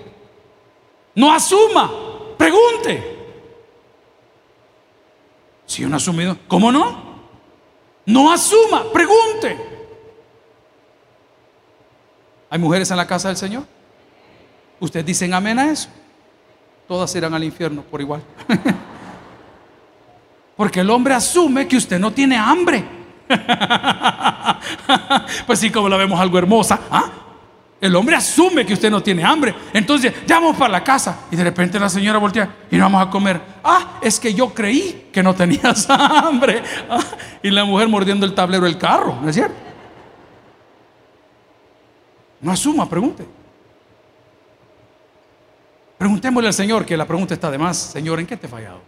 no 1.14 1.32
asuma, 1.32 1.90
pregunte. 2.36 3.10
Si 5.66 5.84
uno 5.84 5.96
ha 5.96 6.36
¿cómo 6.48 6.70
no? 6.70 7.12
No 8.06 8.32
asuma, 8.32 8.84
pregunte. 8.92 9.56
¿Hay 12.50 12.58
mujeres 12.58 12.90
en 12.90 12.96
la 12.98 13.06
casa 13.06 13.28
del 13.28 13.36
Señor? 13.36 13.64
¿Ustedes 14.78 15.06
dicen 15.06 15.32
amén 15.32 15.58
a 15.58 15.70
eso? 15.70 15.88
Todas 16.86 17.14
irán 17.14 17.32
al 17.32 17.44
infierno 17.44 17.82
por 17.82 18.00
igual. 18.00 18.22
Porque 20.56 20.80
el 20.80 20.90
hombre 20.90 21.14
asume 21.14 21.66
que 21.66 21.76
usted 21.76 21.98
no 21.98 22.12
tiene 22.12 22.36
hambre. 22.36 22.84
pues 25.46 25.58
sí, 25.58 25.70
como 25.70 25.88
la 25.88 25.96
vemos 25.96 26.20
algo 26.20 26.38
hermosa. 26.38 26.80
¿ah? 26.90 27.10
El 27.82 27.96
hombre 27.96 28.14
asume 28.14 28.64
que 28.64 28.74
usted 28.74 28.92
no 28.92 29.02
tiene 29.02 29.24
hambre. 29.24 29.52
Entonces, 29.72 30.14
ya 30.24 30.38
vamos 30.38 30.56
para 30.56 30.70
la 30.70 30.84
casa. 30.84 31.22
Y 31.32 31.34
de 31.34 31.42
repente 31.42 31.80
la 31.80 31.88
señora 31.88 32.16
voltea 32.16 32.48
y 32.70 32.76
no 32.76 32.84
vamos 32.84 33.04
a 33.04 33.10
comer. 33.10 33.40
Ah, 33.64 33.98
es 34.00 34.20
que 34.20 34.32
yo 34.32 34.54
creí 34.54 35.08
que 35.12 35.20
no 35.20 35.34
tenías 35.34 35.84
hambre. 35.90 36.62
Ah, 36.88 37.02
y 37.42 37.50
la 37.50 37.64
mujer 37.64 37.88
mordiendo 37.88 38.24
el 38.24 38.36
tablero 38.36 38.66
del 38.66 38.78
carro, 38.78 39.18
¿no 39.20 39.28
es 39.28 39.34
cierto? 39.34 39.56
No 42.40 42.52
asuma, 42.52 42.88
pregunte. 42.88 43.26
Preguntémosle 45.98 46.46
al 46.46 46.54
Señor, 46.54 46.86
que 46.86 46.96
la 46.96 47.04
pregunta 47.04 47.34
está 47.34 47.50
de 47.50 47.58
más. 47.58 47.76
Señor, 47.76 48.20
¿en 48.20 48.28
qué 48.28 48.36
te 48.36 48.46
he 48.46 48.48
fallado? 48.48 48.80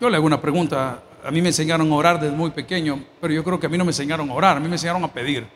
Yo 0.00 0.10
le 0.10 0.16
hago 0.16 0.26
una 0.26 0.40
pregunta. 0.40 1.04
A 1.24 1.30
mí 1.30 1.40
me 1.40 1.50
enseñaron 1.50 1.88
a 1.92 1.94
orar 1.94 2.18
desde 2.18 2.34
muy 2.34 2.50
pequeño, 2.50 3.00
pero 3.20 3.32
yo 3.32 3.44
creo 3.44 3.60
que 3.60 3.66
a 3.66 3.68
mí 3.68 3.78
no 3.78 3.84
me 3.84 3.90
enseñaron 3.90 4.28
a 4.28 4.34
orar, 4.34 4.56
a 4.56 4.60
mí 4.60 4.66
me 4.66 4.74
enseñaron 4.74 5.04
a 5.04 5.08
pedir. 5.12 5.55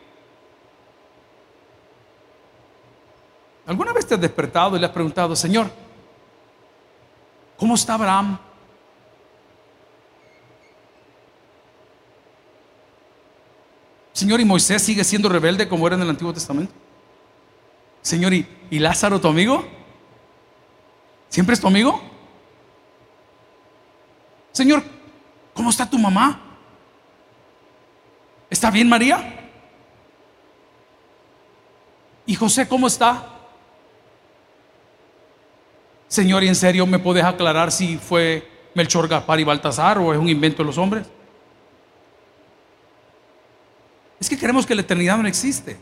¿Alguna 3.71 3.93
vez 3.93 4.05
te 4.05 4.15
has 4.15 4.19
despertado 4.19 4.75
y 4.75 4.81
le 4.81 4.85
has 4.85 4.91
preguntado, 4.91 5.33
Señor, 5.33 5.71
¿cómo 7.55 7.75
está 7.75 7.93
Abraham? 7.93 8.37
Señor, 14.11 14.41
¿y 14.41 14.45
Moisés 14.45 14.81
sigue 14.81 15.05
siendo 15.05 15.29
rebelde 15.29 15.69
como 15.69 15.87
era 15.87 15.95
en 15.95 16.01
el 16.01 16.09
Antiguo 16.09 16.33
Testamento? 16.33 16.73
Señor, 18.01 18.33
¿y, 18.33 18.45
y 18.69 18.79
Lázaro 18.79 19.21
tu 19.21 19.29
amigo? 19.29 19.63
¿Siempre 21.29 21.53
es 21.53 21.61
tu 21.61 21.67
amigo? 21.67 22.01
Señor, 24.51 24.83
¿cómo 25.53 25.69
está 25.69 25.89
tu 25.89 25.97
mamá? 25.97 26.41
¿Está 28.49 28.69
bien 28.69 28.89
María? 28.89 29.49
¿Y 32.25 32.35
José 32.35 32.67
cómo 32.67 32.87
está? 32.87 33.37
Señor, 36.11 36.43
¿y 36.43 36.49
en 36.49 36.55
serio 36.55 36.85
me 36.85 36.99
puedes 36.99 37.23
aclarar 37.23 37.71
si 37.71 37.97
fue 37.97 38.45
Melchor, 38.75 39.07
Gaspar 39.07 39.39
y 39.39 39.45
Baltasar 39.45 39.97
o 39.97 40.11
es 40.11 40.19
un 40.19 40.27
invento 40.27 40.61
de 40.61 40.65
los 40.65 40.77
hombres? 40.77 41.07
Es 44.19 44.27
que 44.27 44.37
creemos 44.37 44.65
que 44.65 44.75
la 44.75 44.81
eternidad 44.81 45.17
no 45.17 45.25
existe. 45.29 45.79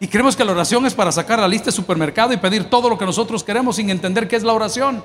Y 0.00 0.08
creemos 0.08 0.34
que 0.34 0.44
la 0.44 0.50
oración 0.50 0.86
es 0.86 0.94
para 0.94 1.12
sacar 1.12 1.38
la 1.38 1.46
lista 1.46 1.66
de 1.66 1.72
supermercado 1.72 2.32
y 2.32 2.38
pedir 2.38 2.64
todo 2.64 2.90
lo 2.90 2.98
que 2.98 3.06
nosotros 3.06 3.44
queremos 3.44 3.76
sin 3.76 3.90
entender 3.90 4.26
qué 4.26 4.34
es 4.34 4.42
la 4.42 4.54
oración. 4.54 5.04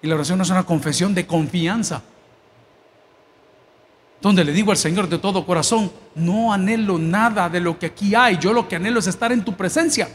Y 0.00 0.06
la 0.06 0.14
oración 0.14 0.38
no 0.38 0.44
es 0.44 0.50
una 0.50 0.64
confesión 0.64 1.14
de 1.14 1.26
confianza. 1.26 2.02
Donde 4.22 4.44
le 4.44 4.52
digo 4.52 4.70
al 4.70 4.78
Señor 4.78 5.10
de 5.10 5.18
todo 5.18 5.44
corazón, 5.44 5.92
no 6.14 6.50
anhelo 6.50 6.96
nada 6.96 7.50
de 7.50 7.60
lo 7.60 7.78
que 7.78 7.84
aquí 7.84 8.14
hay. 8.14 8.38
Yo 8.38 8.54
lo 8.54 8.66
que 8.66 8.76
anhelo 8.76 8.98
es 8.98 9.08
estar 9.08 9.30
en 9.30 9.44
tu 9.44 9.54
presencia. 9.54 10.08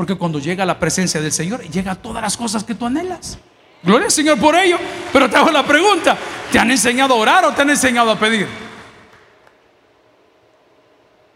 Porque 0.00 0.14
cuando 0.14 0.38
llega 0.38 0.64
la 0.64 0.78
presencia 0.78 1.20
del 1.20 1.30
Señor, 1.30 1.60
llega 1.68 1.94
todas 1.94 2.22
las 2.22 2.34
cosas 2.34 2.64
que 2.64 2.74
tú 2.74 2.86
anhelas. 2.86 3.38
Gloria 3.82 4.06
al 4.06 4.10
Señor 4.10 4.40
por 4.40 4.54
ello. 4.54 4.78
Pero 5.12 5.28
te 5.28 5.36
hago 5.36 5.50
la 5.50 5.62
pregunta, 5.62 6.16
¿te 6.50 6.58
han 6.58 6.70
enseñado 6.70 7.12
a 7.12 7.16
orar 7.18 7.44
o 7.44 7.52
te 7.52 7.60
han 7.60 7.68
enseñado 7.68 8.10
a 8.10 8.18
pedir? 8.18 8.48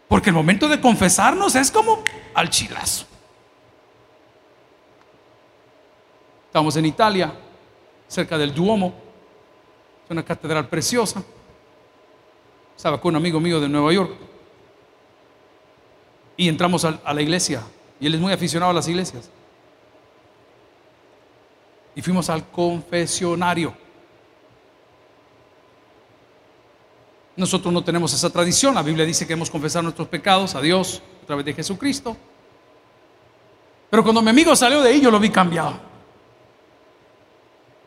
Porque 0.07 0.31
el 0.31 0.35
momento 0.35 0.67
de 0.67 0.81
confesarnos 0.81 1.53
es 1.53 1.69
como 1.69 2.03
al 2.33 2.49
chilazo. 2.49 3.05
Estamos 6.47 6.75
en 6.77 6.87
Italia, 6.87 7.31
cerca 8.07 8.35
del 8.35 8.51
Duomo. 8.51 8.95
Es 10.05 10.09
una 10.09 10.25
catedral 10.25 10.67
preciosa. 10.67 11.21
Estaba 12.75 12.99
con 12.99 13.13
un 13.13 13.17
amigo 13.17 13.39
mío 13.39 13.61
de 13.61 13.69
Nueva 13.69 13.93
York. 13.93 14.11
Y 16.35 16.49
entramos 16.49 16.83
a 16.83 17.13
la 17.13 17.21
iglesia 17.21 17.61
y 17.99 18.07
él 18.07 18.15
es 18.15 18.21
muy 18.21 18.33
aficionado 18.33 18.71
a 18.71 18.73
las 18.73 18.87
iglesias. 18.87 19.29
Y 21.95 22.01
fuimos 22.01 22.29
al 22.29 22.49
confesionario. 22.49 23.73
Nosotros 27.37 27.73
no 27.73 27.83
tenemos 27.83 28.13
esa 28.13 28.29
tradición. 28.29 28.75
La 28.75 28.81
Biblia 28.81 29.05
dice 29.05 29.25
que 29.25 29.33
hemos 29.33 29.49
confesado 29.49 29.83
nuestros 29.83 30.07
pecados 30.07 30.55
a 30.55 30.61
Dios 30.61 31.01
a 31.23 31.25
través 31.25 31.45
de 31.45 31.53
Jesucristo. 31.53 32.15
Pero 33.89 34.03
cuando 34.03 34.21
mi 34.21 34.29
amigo 34.29 34.55
salió 34.55 34.81
de 34.81 34.89
ahí, 34.89 35.01
yo 35.01 35.11
lo 35.11 35.19
vi 35.19 35.29
cambiado. 35.29 35.79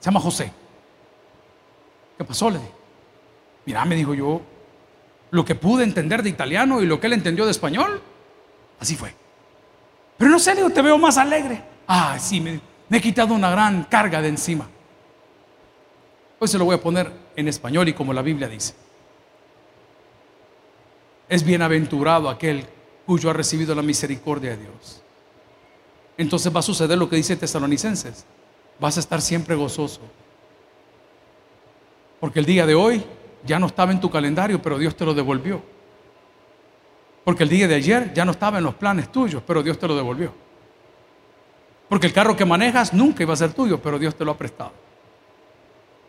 Se 0.00 0.06
llama 0.06 0.20
José. 0.20 0.52
¿Qué 2.16 2.24
pasó? 2.24 2.50
Le 2.50 2.58
dije. 2.58 2.72
Mira, 3.66 3.84
me 3.84 3.94
dijo 3.96 4.14
yo, 4.14 4.40
lo 5.30 5.44
que 5.44 5.54
pude 5.54 5.84
entender 5.84 6.22
de 6.22 6.30
italiano 6.30 6.80
y 6.80 6.86
lo 6.86 6.98
que 6.98 7.06
él 7.06 7.12
entendió 7.12 7.44
de 7.44 7.50
español, 7.50 8.00
así 8.80 8.96
fue. 8.96 9.14
Pero 10.18 10.30
no 10.32 10.38
sé, 10.38 10.54
le 10.54 10.68
te 10.68 10.82
veo 10.82 10.98
más 10.98 11.16
alegre. 11.16 11.62
Ah, 11.86 12.18
sí, 12.18 12.40
me, 12.40 12.60
he 12.90 13.00
quitado 13.00 13.32
una 13.32 13.50
gran 13.50 13.84
carga 13.84 14.20
de 14.20 14.28
encima. 14.28 14.68
Hoy 16.40 16.48
se 16.48 16.58
lo 16.58 16.64
voy 16.64 16.74
a 16.74 16.80
poner 16.80 17.10
en 17.36 17.48
español 17.48 17.88
y 17.88 17.92
como 17.94 18.12
la 18.12 18.20
Biblia 18.20 18.48
dice. 18.48 18.74
Es 21.28 21.44
bienaventurado 21.44 22.28
aquel 22.28 22.66
cuyo 23.06 23.30
ha 23.30 23.32
recibido 23.32 23.74
la 23.74 23.82
misericordia 23.82 24.50
de 24.50 24.58
Dios. 24.58 25.02
Entonces 26.16 26.54
va 26.54 26.60
a 26.60 26.62
suceder 26.62 26.98
lo 26.98 27.08
que 27.08 27.16
dice 27.16 27.36
Tesalonicenses. 27.36 28.24
Vas 28.80 28.96
a 28.96 29.00
estar 29.00 29.20
siempre 29.20 29.54
gozoso. 29.54 30.00
Porque 32.18 32.40
el 32.40 32.46
día 32.46 32.66
de 32.66 32.74
hoy 32.74 33.04
ya 33.46 33.58
no 33.58 33.66
estaba 33.66 33.92
en 33.92 34.00
tu 34.00 34.10
calendario, 34.10 34.60
pero 34.60 34.78
Dios 34.78 34.96
te 34.96 35.04
lo 35.04 35.14
devolvió. 35.14 35.62
Porque 37.28 37.42
el 37.42 37.50
día 37.50 37.68
de 37.68 37.74
ayer 37.74 38.10
ya 38.14 38.24
no 38.24 38.30
estaba 38.30 38.56
en 38.56 38.64
los 38.64 38.74
planes 38.74 39.12
tuyos, 39.12 39.42
pero 39.46 39.62
Dios 39.62 39.78
te 39.78 39.86
lo 39.86 39.94
devolvió. 39.94 40.32
Porque 41.86 42.06
el 42.06 42.12
carro 42.14 42.34
que 42.34 42.46
manejas 42.46 42.94
nunca 42.94 43.22
iba 43.22 43.34
a 43.34 43.36
ser 43.36 43.52
tuyo, 43.52 43.78
pero 43.82 43.98
Dios 43.98 44.16
te 44.16 44.24
lo 44.24 44.30
ha 44.30 44.38
prestado. 44.38 44.72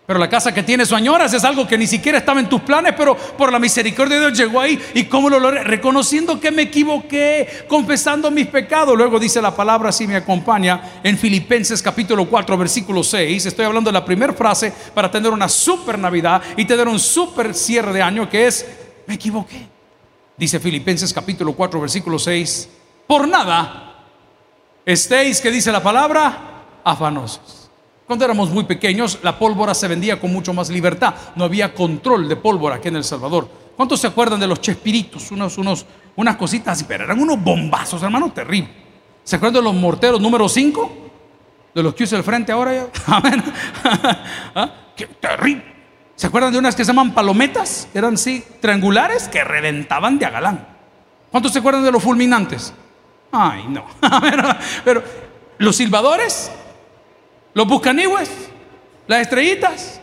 Pero 0.08 0.18
la 0.18 0.30
casa 0.30 0.54
que 0.54 0.64
tienes 0.64 0.90
o 0.94 0.98
es 0.98 1.44
algo 1.44 1.68
que 1.68 1.78
ni 1.78 1.88
siquiera 1.88 2.20
estaba 2.20 2.40
en 2.40 2.48
tus 2.48 2.62
planes, 2.62 2.94
pero 2.96 3.18
por 3.18 3.52
la 3.52 3.60
misericordia 3.60 4.18
de 4.18 4.28
Dios 4.28 4.40
llegó 4.40 4.62
ahí. 4.62 4.82
¿Y 4.94 5.04
cómo 5.08 5.30
lo 5.30 5.42
logré? 5.42 5.62
Reconociendo 5.66 6.40
que 6.40 6.52
me 6.52 6.62
equivoqué, 6.62 7.66
confesando 7.68 8.32
mis 8.32 8.48
pecados. 8.48 8.96
Luego 8.96 9.20
dice 9.20 9.42
la 9.42 9.54
palabra, 9.54 9.92
si 9.92 10.08
me 10.08 10.16
acompaña, 10.16 11.02
en 11.04 11.18
Filipenses 11.18 11.84
capítulo 11.84 12.30
4, 12.30 12.58
versículo 12.58 13.04
6. 13.04 13.46
Estoy 13.46 13.66
hablando 13.66 13.90
de 13.90 14.00
la 14.00 14.06
primera 14.06 14.32
frase 14.32 14.72
para 14.94 15.12
tener 15.12 15.32
una 15.34 15.50
super 15.50 16.00
Navidad 16.00 16.42
y 16.56 16.64
tener 16.64 16.88
un 16.88 16.98
super 16.98 17.54
cierre 17.54 17.92
de 17.92 18.02
año 18.02 18.30
que 18.30 18.48
es, 18.48 18.66
me 19.06 19.16
equivoqué. 19.16 19.79
Dice 20.40 20.58
Filipenses 20.62 21.14
capítulo 21.14 21.52
4, 21.52 21.82
versículo 21.82 22.18
6, 22.18 22.70
por 23.06 23.28
nada 23.28 24.06
estéis, 24.86 25.42
que 25.42 25.52
dice 25.52 25.70
la 25.70 25.84
palabra, 25.84 26.80
afanosos. 26.82 27.70
Cuando 28.08 28.24
éramos 28.24 28.50
muy 28.50 28.64
pequeños, 28.64 29.20
la 29.22 29.38
pólvora 29.38 29.74
se 29.74 29.90
vendía 29.90 30.18
con 30.18 30.32
mucho 30.32 30.54
más 30.54 30.70
libertad. 30.70 31.14
No 31.36 31.44
había 31.44 31.74
control 31.74 32.30
de 32.30 32.38
pólvora 32.38 32.78
aquí 32.78 32.88
en 32.88 32.96
El 32.96 33.04
Salvador. 33.04 33.50
¿Cuántos 33.76 34.00
se 34.00 34.08
acuerdan 34.08 34.40
de 34.40 34.48
los 34.48 34.62
chespiritos? 34.62 35.30
Unos, 35.32 35.58
unos, 35.58 35.86
unas 36.16 36.38
cositas 36.38 36.78
así, 36.78 36.86
pero 36.88 37.04
eran 37.04 37.20
unos 37.20 37.44
bombazos, 37.44 38.02
hermano, 38.02 38.32
terrible. 38.32 38.70
¿Se 39.26 39.36
acuerdan 39.36 39.62
de 39.62 39.70
los 39.70 39.76
morteros 39.76 40.22
número 40.22 40.48
5? 40.48 40.92
De 41.76 41.84
los 41.84 41.94
que 41.94 42.06
usa 42.06 42.18
el 42.18 42.24
frente 42.24 42.54
ahora 42.54 42.74
ya. 42.74 42.88
¿Ah? 44.56 44.72
¡Qué 44.96 45.06
terrible! 45.06 45.79
¿Se 46.20 46.28
acuerdan 46.28 46.52
de 46.52 46.60
unas 46.60 46.76
que 46.76 46.84
se 46.84 46.92
llaman 46.92 47.14
palometas? 47.14 47.88
Eran 47.94 48.16
así, 48.16 48.44
triangulares, 48.60 49.30
que 49.30 49.42
reventaban 49.42 50.20
de 50.20 50.26
agalán. 50.26 50.68
¿Cuántos 51.32 51.54
se 51.54 51.60
acuerdan 51.60 51.82
de 51.82 51.94
los 51.94 52.04
fulminantes? 52.04 52.74
Ay, 53.32 53.66
no. 53.70 53.86
pero 54.84 55.02
los 55.60 55.78
silbadores, 55.78 56.52
los 57.54 57.66
buscanigües, 57.66 58.30
las 59.08 59.22
estrellitas. 59.22 60.02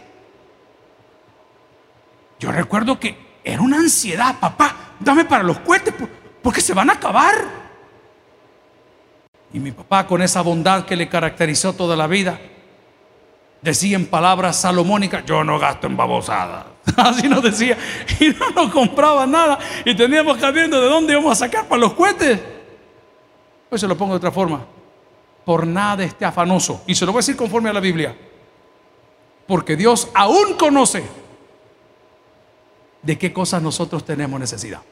Yo 2.40 2.50
recuerdo 2.50 2.98
que 2.98 3.42
era 3.44 3.61
una 3.61 3.76
ansiedad, 3.76 4.37
papá, 4.40 4.74
dame 4.98 5.26
para 5.26 5.44
los 5.44 5.59
cohetes, 5.59 5.92
porque 6.40 6.62
se 6.62 6.72
van 6.72 6.88
a 6.88 6.94
acabar. 6.94 7.35
Y 9.52 9.59
mi 9.59 9.70
papá, 9.70 10.07
con 10.07 10.22
esa 10.22 10.40
bondad 10.40 10.87
que 10.87 10.96
le 10.96 11.11
caracterizó 11.11 11.74
toda 11.74 11.94
la 11.94 12.07
vida, 12.07 12.40
decía 13.62 13.97
en 13.97 14.07
palabras 14.07 14.57
salomónicas, 14.57 15.25
yo 15.25 15.45
no 15.45 15.59
gasto 15.59 15.87
en 15.87 15.97
babosadas. 15.97 16.66
Así 16.97 17.29
nos 17.29 17.42
decía. 17.42 17.77
Y 18.21 18.29
no 18.29 18.51
nos 18.51 18.73
compraba 18.73 19.27
nada. 19.27 19.59
Y 19.85 19.95
teníamos 19.95 20.37
que 20.38 20.51
viendo 20.53 20.81
de 20.81 20.88
dónde 20.88 21.12
íbamos 21.12 21.33
a 21.33 21.47
sacar 21.47 21.66
para 21.66 21.81
los 21.81 21.95
cohetes. 21.95 22.40
Pues 23.69 23.81
se 23.81 23.88
lo 23.88 23.97
pongo 23.97 24.12
de 24.12 24.19
otra 24.19 24.31
forma 24.31 24.64
por 25.47 25.64
nada 25.64 26.03
esté 26.03 26.25
afanoso. 26.25 26.83
Y 26.88 26.95
se 26.97 27.07
lo 27.07 27.12
voy 27.12 27.21
a 27.21 27.23
decir 27.23 27.37
conforme 27.37 27.71
a 27.71 27.73
la 27.73 27.79
Biblia. 27.79 28.14
Porque 29.47 29.77
Dios 29.77 30.09
aún 30.12 30.55
conoce 30.55 31.05
de 33.01 33.16
qué 33.16 33.33
cosas 33.33 33.62
nosotros 33.62 34.05
tenemos 34.05 34.40
necesidad. 34.40 34.83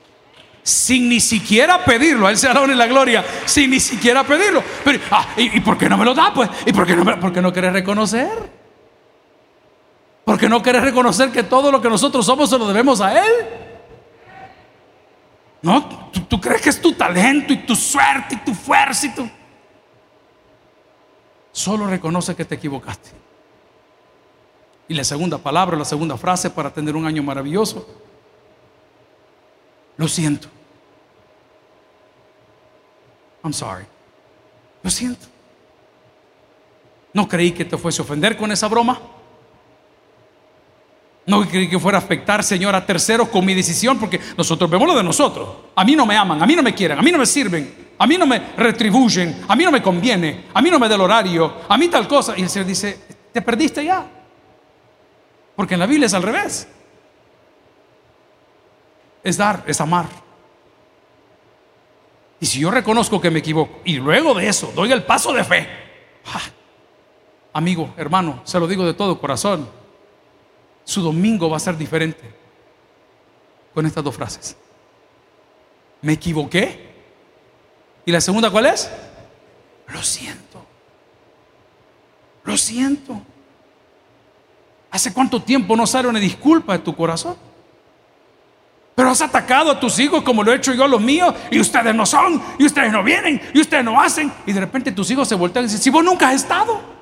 Sin 0.62 1.08
ni 1.08 1.18
siquiera 1.18 1.84
pedirlo, 1.84 2.28
a 2.28 2.30
Él 2.30 2.38
se 2.38 2.54
la 2.54 2.62
en 2.62 2.78
la 2.78 2.86
gloria, 2.86 3.24
sin 3.46 3.68
ni 3.68 3.80
siquiera 3.80 4.22
pedirlo. 4.22 4.62
Pero, 4.84 5.00
ah, 5.10 5.26
¿y, 5.36 5.58
por 5.58 5.76
qué 5.76 5.88
no 5.88 5.98
me 5.98 6.04
lo 6.04 6.14
da? 6.14 6.32
Pues, 6.32 6.48
¿y 6.64 6.72
por 6.72 6.86
qué 6.86 6.94
no, 6.94 7.04
me, 7.04 7.16
porque 7.16 7.42
no 7.42 7.52
querés 7.52 7.72
reconocer? 7.72 8.28
Porque 10.34 10.48
no 10.48 10.60
querés 10.60 10.82
reconocer 10.82 11.30
que 11.30 11.44
todo 11.44 11.70
lo 11.70 11.80
que 11.80 11.88
nosotros 11.88 12.26
somos 12.26 12.50
se 12.50 12.58
lo 12.58 12.66
debemos 12.66 13.00
a 13.00 13.24
Él. 13.24 13.46
No, 15.62 16.10
tú, 16.28 16.40
crees 16.40 16.60
que 16.60 16.70
es 16.70 16.82
tu 16.82 16.92
talento 16.92 17.52
y 17.52 17.58
tu 17.58 17.76
suerte 17.76 18.34
y 18.34 18.38
tu 18.38 18.52
fuerza 18.52 19.06
y 19.06 19.14
tu... 19.14 19.30
Solo 21.52 21.86
reconoce 21.86 22.34
que 22.34 22.44
te 22.44 22.56
equivocaste. 22.56 23.10
Y 24.88 24.94
la 24.94 25.04
segunda 25.04 25.38
palabra, 25.38 25.76
la 25.76 25.84
segunda 25.84 26.16
frase 26.16 26.50
para 26.50 26.72
tener 26.72 26.96
un 26.96 27.06
año 27.06 27.22
maravilloso. 27.22 27.86
Lo 29.96 30.08
siento. 30.08 30.48
I'm 33.44 33.52
sorry. 33.52 33.84
Lo 34.82 34.90
siento. 34.90 35.28
No 37.12 37.28
creí 37.28 37.52
que 37.52 37.64
te 37.64 37.78
fuese 37.78 38.02
a 38.02 38.04
ofender 38.04 38.36
con 38.36 38.50
esa 38.50 38.66
broma. 38.66 39.00
No 41.26 41.48
que 41.48 41.78
fuera 41.78 41.98
a 41.98 42.00
afectar, 42.00 42.44
Señor, 42.44 42.74
a 42.74 42.84
terceros 42.84 43.28
con 43.28 43.44
mi 43.44 43.54
decisión, 43.54 43.98
porque 43.98 44.20
nosotros 44.36 44.68
vemos 44.68 44.86
lo 44.86 44.94
de 44.94 45.02
nosotros. 45.02 45.48
A 45.74 45.84
mí 45.84 45.96
no 45.96 46.04
me 46.04 46.16
aman, 46.16 46.42
a 46.42 46.46
mí 46.46 46.54
no 46.54 46.62
me 46.62 46.74
quieren, 46.74 46.98
a 46.98 47.02
mí 47.02 47.10
no 47.10 47.18
me 47.18 47.26
sirven. 47.26 47.84
A 47.96 48.06
mí 48.06 48.18
no 48.18 48.26
me 48.26 48.40
retribuyen, 48.56 49.44
a 49.46 49.54
mí 49.54 49.64
no 49.64 49.70
me 49.70 49.80
conviene, 49.80 50.46
a 50.52 50.60
mí 50.60 50.70
no 50.70 50.78
me 50.78 50.88
da 50.88 50.96
el 50.96 51.00
horario, 51.00 51.60
a 51.68 51.78
mí 51.78 51.88
tal 51.88 52.08
cosa. 52.08 52.36
Y 52.36 52.42
el 52.42 52.50
Señor 52.50 52.66
dice, 52.66 52.98
te 53.32 53.40
perdiste 53.40 53.84
ya. 53.84 54.04
Porque 55.54 55.74
en 55.74 55.80
la 55.80 55.86
Biblia 55.86 56.06
es 56.06 56.14
al 56.14 56.22
revés. 56.22 56.66
Es 59.22 59.36
dar, 59.36 59.62
es 59.66 59.80
amar. 59.80 60.06
Y 62.40 62.46
si 62.46 62.58
yo 62.58 62.70
reconozco 62.70 63.20
que 63.20 63.30
me 63.30 63.38
equivoco 63.38 63.80
y 63.84 63.96
luego 63.96 64.34
de 64.34 64.48
eso 64.48 64.72
doy 64.74 64.92
el 64.92 65.04
paso 65.04 65.32
de 65.32 65.44
fe, 65.44 65.68
amigo, 67.52 67.94
hermano, 67.96 68.42
se 68.44 68.58
lo 68.58 68.66
digo 68.66 68.84
de 68.84 68.94
todo 68.94 69.20
corazón, 69.20 69.68
su 70.84 71.02
domingo 71.02 71.50
va 71.50 71.56
a 71.56 71.60
ser 71.60 71.76
diferente 71.76 72.22
con 73.72 73.86
estas 73.86 74.04
dos 74.04 74.14
frases. 74.14 74.56
Me 76.02 76.12
equivoqué 76.12 76.94
¿Y 78.06 78.12
la 78.12 78.20
segunda 78.20 78.50
cuál 78.50 78.66
es? 78.66 78.90
Lo 79.88 80.02
siento. 80.02 80.64
Lo 82.44 82.56
siento. 82.56 83.20
¿Hace 84.90 85.12
cuánto 85.12 85.42
tiempo 85.42 85.74
no 85.76 85.86
sale 85.86 86.08
una 86.08 86.20
disculpa 86.20 86.74
de 86.74 86.80
tu 86.80 86.94
corazón? 86.94 87.36
Pero 88.94 89.10
has 89.10 89.22
atacado 89.22 89.72
a 89.72 89.80
tus 89.80 89.98
hijos 89.98 90.22
como 90.22 90.44
lo 90.44 90.52
he 90.52 90.56
hecho 90.56 90.72
yo 90.72 90.84
a 90.84 90.88
los 90.88 91.00
míos 91.00 91.34
y 91.50 91.58
ustedes 91.58 91.94
no 91.94 92.06
son, 92.06 92.40
y 92.58 92.64
ustedes 92.64 92.92
no 92.92 93.02
vienen, 93.02 93.40
y 93.52 93.60
ustedes 93.60 93.84
no 93.84 94.00
hacen. 94.00 94.32
Y 94.46 94.52
de 94.52 94.60
repente 94.60 94.92
tus 94.92 95.10
hijos 95.10 95.26
se 95.26 95.34
voltean 95.34 95.64
y 95.64 95.68
dicen, 95.68 95.82
si 95.82 95.90
vos 95.90 96.04
nunca 96.04 96.28
has 96.28 96.36
estado. 96.36 96.93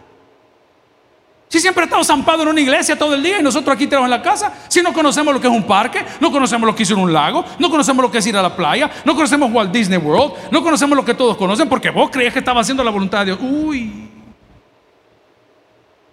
Si 1.52 1.60
siempre 1.60 1.84
estamos 1.84 2.06
zampados 2.06 2.44
en 2.44 2.48
una 2.48 2.62
iglesia 2.62 2.98
todo 2.98 3.12
el 3.12 3.22
día 3.22 3.38
y 3.38 3.42
nosotros 3.42 3.76
aquí 3.76 3.86
tenemos 3.86 4.06
en 4.06 4.10
la 4.12 4.22
casa, 4.22 4.54
si 4.68 4.80
no 4.80 4.90
conocemos 4.94 5.34
lo 5.34 5.38
que 5.38 5.48
es 5.48 5.52
un 5.52 5.64
parque, 5.64 6.02
no 6.18 6.32
conocemos 6.32 6.66
lo 6.66 6.74
que 6.74 6.82
es 6.82 6.90
ir 6.90 6.96
a 6.96 7.00
un 7.00 7.12
lago, 7.12 7.44
no 7.58 7.68
conocemos 7.68 8.02
lo 8.02 8.10
que 8.10 8.16
es 8.16 8.26
ir 8.26 8.34
a 8.38 8.40
la 8.40 8.56
playa, 8.56 8.90
no 9.04 9.14
conocemos 9.14 9.52
Walt 9.52 9.70
Disney 9.70 9.98
World, 9.98 10.50
no 10.50 10.62
conocemos 10.62 10.96
lo 10.96 11.04
que 11.04 11.12
todos 11.12 11.36
conocen 11.36 11.68
porque 11.68 11.90
vos 11.90 12.08
creías 12.08 12.32
que 12.32 12.38
estaba 12.38 12.62
haciendo 12.62 12.82
la 12.82 12.90
voluntad 12.90 13.18
de 13.18 13.36
Dios. 13.36 13.38
Uy. 13.42 14.08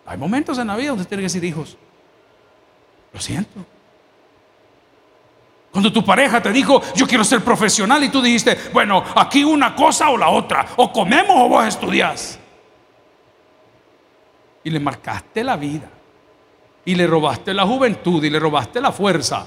Hay 0.06 0.18
momentos 0.18 0.58
en 0.58 0.68
la 0.68 0.76
vida 0.76 0.90
donde 0.90 1.06
tiene 1.06 1.22
que 1.22 1.28
decir, 1.28 1.46
hijos, 1.46 1.78
lo 3.14 3.22
siento. 3.22 3.66
Cuando 5.72 5.94
tu 5.94 6.04
pareja 6.04 6.44
te 6.44 6.52
dijo, 6.52 6.82
yo 6.96 7.08
quiero 7.08 7.24
ser 7.24 7.42
profesional 7.46 8.04
y 8.04 8.10
tú 8.10 8.22
dijiste, 8.22 8.58
bueno, 8.74 9.02
aquí 9.16 9.46
una 9.46 9.74
cosa 9.74 10.10
o 10.10 10.18
la 10.18 10.28
otra, 10.28 10.66
o 10.76 10.92
comemos 10.92 11.38
o 11.38 11.48
vos 11.48 11.66
estudias 11.66 12.40
y 14.64 14.70
le 14.70 14.80
marcaste 14.80 15.44
la 15.44 15.56
vida. 15.56 15.90
Y 16.86 16.96
le 16.96 17.08
robaste 17.08 17.54
la 17.54 17.66
juventud 17.66 18.24
y 18.24 18.30
le 18.30 18.40
robaste 18.40 18.82
la 18.82 18.92
fuerza. 18.92 19.46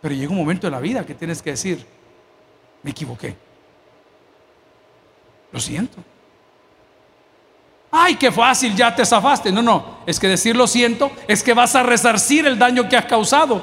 Pero 0.00 0.14
llega 0.14 0.30
un 0.30 0.38
momento 0.38 0.66
en 0.66 0.72
la 0.72 0.80
vida 0.80 1.06
que 1.06 1.14
tienes 1.14 1.40
que 1.40 1.50
decir, 1.50 1.84
me 2.82 2.90
equivoqué. 2.90 3.36
Lo 5.52 5.60
siento. 5.60 5.98
Ay, 7.90 8.16
qué 8.16 8.32
fácil, 8.32 8.74
ya 8.74 8.94
te 8.94 9.06
zafaste. 9.06 9.52
No, 9.52 9.62
no, 9.62 9.98
es 10.04 10.18
que 10.18 10.28
decir 10.28 10.56
lo 10.56 10.66
siento 10.66 11.12
es 11.28 11.42
que 11.42 11.54
vas 11.54 11.76
a 11.76 11.82
resarcir 11.82 12.44
el 12.44 12.58
daño 12.58 12.88
que 12.88 12.96
has 12.96 13.06
causado. 13.06 13.62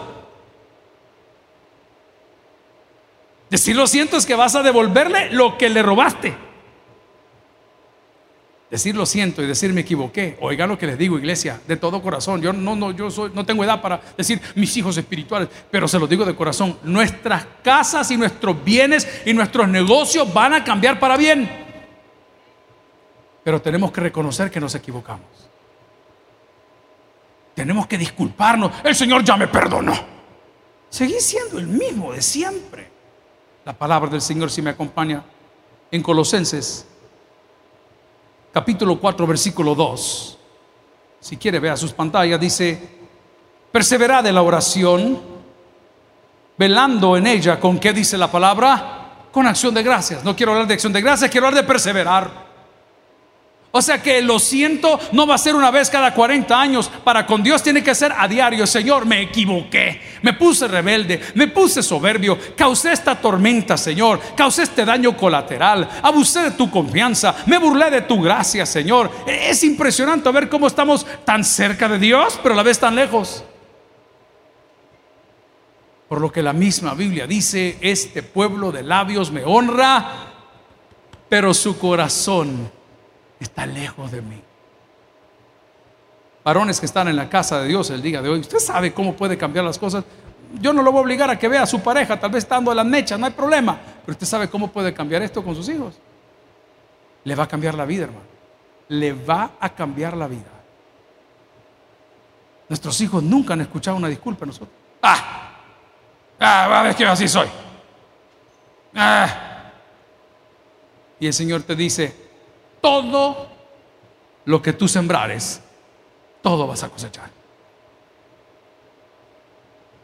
Decir 3.50 3.76
lo 3.76 3.86
siento 3.86 4.16
es 4.16 4.26
que 4.26 4.34
vas 4.34 4.56
a 4.56 4.64
devolverle 4.64 5.32
lo 5.32 5.58
que 5.58 5.70
le 5.70 5.84
robaste. 5.84 6.51
Decir 8.72 8.96
lo 8.96 9.06
siento 9.06 9.44
y 9.44 9.48
decir 9.48 9.74
me 9.74 9.82
equivoqué. 9.82 10.38
Oiga 10.40 10.66
lo 10.66 10.78
que 10.78 10.88
les 10.88 10.98
digo, 10.98 11.20
iglesia, 11.20 11.60
de 11.68 11.76
todo 11.76 12.02
corazón. 12.02 12.42
Yo 12.42 12.54
no, 12.54 12.74
no, 12.74 12.92
yo 12.92 13.12
soy, 13.12 13.30
no 13.36 13.46
tengo 13.46 13.66
edad 13.66 13.82
para 13.82 14.00
decir 14.18 14.42
mis 14.56 14.76
hijos 14.78 14.96
espirituales, 14.96 15.50
pero 15.70 15.90
se 15.90 16.00
lo 16.00 16.08
digo 16.08 16.24
de 16.24 16.34
corazón. 16.34 16.80
Nuestras 16.84 17.46
casas 17.62 18.10
y 18.12 18.18
nuestros 18.18 18.64
bienes 18.64 19.06
y 19.26 19.34
nuestros 19.34 19.68
negocios 19.68 20.34
van 20.34 20.54
a 20.54 20.64
cambiar 20.64 21.02
para 21.02 21.18
bien. 21.18 21.52
Pero 23.44 23.62
tenemos 23.62 23.92
que 23.92 24.00
reconocer 24.00 24.50
que 24.50 24.62
nos 24.62 24.74
equivocamos. 24.74 25.28
Tenemos 27.54 27.88
que 27.88 27.98
disculparnos. 27.98 28.72
El 28.86 28.96
Señor 28.96 29.22
ya 29.26 29.36
me 29.36 29.50
perdonó. 29.50 29.94
Seguí 30.90 31.20
siendo 31.20 31.60
el 31.60 31.68
mismo 31.68 32.14
de 32.14 32.22
siempre. 32.22 32.90
La 33.66 33.74
palabra 33.74 34.10
del 34.10 34.22
Señor 34.22 34.50
si 34.50 34.62
me 34.62 34.70
acompaña 34.70 35.26
en 35.92 36.02
Colosenses 36.02 36.88
capítulo 38.52 39.00
4, 39.00 39.28
versículo 39.28 39.76
2. 39.76 40.38
Si 41.20 41.38
quiere, 41.38 41.60
vea 41.60 41.78
sus 41.78 41.94
pantallas. 41.94 42.40
Dice, 42.40 42.80
perseverad 43.72 44.26
en 44.28 44.36
la 44.36 44.42
oración, 44.42 45.22
velando 46.58 47.16
en 47.18 47.28
ella. 47.28 47.60
¿Con 47.60 47.80
qué 47.80 47.94
dice 47.94 48.18
la 48.18 48.30
palabra? 48.30 49.28
Con 49.32 49.48
acción 49.48 49.74
de 49.74 49.84
gracias. 49.84 50.24
No 50.24 50.36
quiero 50.36 50.52
hablar 50.52 50.68
de 50.68 50.74
acción 50.74 50.92
de 50.94 51.02
gracias, 51.02 51.32
quiero 51.32 51.48
hablar 51.48 51.64
de 51.64 51.68
perseverar. 51.68 52.51
O 53.74 53.82
sea 53.82 54.02
que 54.02 54.22
lo 54.22 54.38
siento 54.38 55.00
no 55.14 55.26
va 55.26 55.36
a 55.36 55.38
ser 55.38 55.56
una 55.56 55.72
vez 55.72 55.90
cada 55.90 56.14
40 56.14 56.60
años. 56.60 56.92
Para 57.04 57.26
con 57.26 57.42
Dios 57.42 57.64
tiene 57.64 57.82
que 57.82 57.96
ser 57.96 58.14
a 58.18 58.28
diario. 58.28 58.68
Señor, 58.68 59.06
me 59.06 59.22
equivoqué. 59.22 60.02
Me 60.22 60.34
puse 60.34 60.68
rebelde. 60.68 61.22
Me 61.36 61.48
puse 61.48 61.82
soberbio. 61.82 62.38
Causé 62.58 62.92
esta 62.92 63.16
tormenta, 63.16 63.78
Señor. 63.78 64.20
Causé 64.36 64.64
este 64.64 64.84
daño 64.84 65.16
colateral. 65.16 65.88
Abusé 66.04 66.42
de 66.42 66.52
tu 66.52 66.70
confianza. 66.70 67.34
Me 67.46 67.58
burlé 67.58 67.90
de 67.90 68.02
tu 68.02 68.22
gracia, 68.22 68.66
Señor. 68.66 69.10
Es 69.26 69.64
impresionante 69.64 70.30
ver 70.32 70.50
cómo 70.50 70.68
estamos 70.68 71.06
tan 71.24 71.46
cerca 71.46 71.88
de 71.88 71.98
Dios, 71.98 72.38
pero 72.44 72.54
a 72.54 72.58
la 72.58 72.64
vez 72.64 72.78
tan 72.78 72.94
lejos. 72.94 73.46
Por 76.10 76.20
lo 76.20 76.30
que 76.30 76.44
la 76.44 76.52
misma 76.52 76.94
Biblia 76.94 77.26
dice, 77.26 77.78
este 77.80 78.22
pueblo 78.22 78.74
de 78.74 78.84
labios 78.84 79.32
me 79.32 79.46
honra, 79.46 80.34
pero 81.30 81.54
su 81.54 81.80
corazón 81.80 82.70
está 83.44 83.66
lejos 83.66 84.12
de 84.12 84.22
mí. 84.22 84.42
varones 86.44 86.80
que 86.80 86.86
están 86.86 87.08
en 87.08 87.16
la 87.16 87.30
casa 87.30 87.62
de 87.62 87.68
Dios 87.68 87.90
el 87.90 88.02
día 88.02 88.22
de 88.22 88.30
hoy, 88.30 88.40
usted 88.40 88.60
sabe 88.60 88.94
cómo 88.94 89.14
puede 89.16 89.38
cambiar 89.38 89.66
las 89.66 89.78
cosas. 89.78 90.04
Yo 90.60 90.74
no 90.74 90.82
lo 90.82 90.92
voy 90.92 91.00
a 91.00 91.04
obligar 91.04 91.30
a 91.30 91.38
que 91.38 91.48
vea 91.48 91.64
a 91.64 91.68
su 91.68 91.82
pareja, 91.82 92.20
tal 92.20 92.32
vez 92.32 92.44
estando 92.44 92.72
a 92.72 92.76
las 92.76 92.86
mechas, 92.86 93.20
no 93.20 93.26
hay 93.26 93.32
problema, 93.32 93.80
pero 94.06 94.14
usted 94.14 94.26
sabe 94.26 94.50
cómo 94.50 94.72
puede 94.72 94.94
cambiar 94.94 95.22
esto 95.22 95.44
con 95.44 95.56
sus 95.56 95.70
hijos. 95.70 96.00
Le 97.24 97.36
va 97.36 97.44
a 97.44 97.48
cambiar 97.48 97.76
la 97.76 97.86
vida, 97.86 98.06
hermano. 98.06 98.26
Le 98.90 99.14
va 99.14 99.52
a 99.60 99.70
cambiar 99.70 100.18
la 100.18 100.28
vida. 100.28 100.52
Nuestros 102.68 103.00
hijos 103.02 103.22
nunca 103.22 103.54
han 103.54 103.62
escuchado 103.62 103.98
una 103.98 104.08
disculpa 104.08 104.46
a 104.46 104.48
nosotros. 104.48 104.76
Ah, 105.02 105.52
ah, 106.40 106.80
a 106.80 106.84
ver 106.84 106.96
que 106.96 107.06
así 107.06 107.28
soy. 107.28 107.48
Ah. 108.96 109.52
Y 111.20 111.28
el 111.28 111.34
Señor 111.34 111.62
te 111.64 111.76
dice, 111.76 112.16
todo 112.82 113.48
lo 114.46 114.62
que 114.62 114.74
tú 114.74 114.88
sembrares, 114.88 115.62
todo 116.42 116.68
vas 116.68 116.84
a 116.84 116.90
cosechar. 116.90 117.30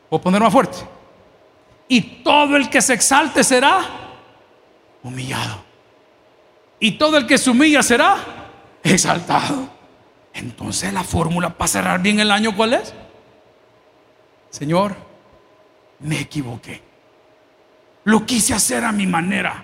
Voy 0.09 0.19
a 0.19 0.21
poner 0.21 0.41
más 0.41 0.53
fuerte. 0.53 0.77
Y 1.87 2.01
todo 2.23 2.55
el 2.55 2.69
que 2.69 2.81
se 2.81 2.93
exalte 2.93 3.43
será 3.43 3.81
humillado. 5.03 5.63
Y 6.79 6.91
todo 6.91 7.17
el 7.17 7.25
que 7.25 7.37
se 7.37 7.49
humilla 7.49 7.81
será 7.81 8.17
exaltado. 8.83 9.69
Entonces 10.33 10.93
la 10.93 11.03
fórmula 11.03 11.57
para 11.57 11.67
cerrar 11.67 12.01
bien 12.01 12.19
el 12.19 12.31
año, 12.31 12.55
¿cuál 12.55 12.73
es? 12.75 12.93
Señor, 14.49 14.95
me 15.99 16.19
equivoqué. 16.21 16.81
Lo 18.03 18.25
quise 18.25 18.53
hacer 18.53 18.83
a 18.83 18.91
mi 18.91 19.07
manera. 19.07 19.63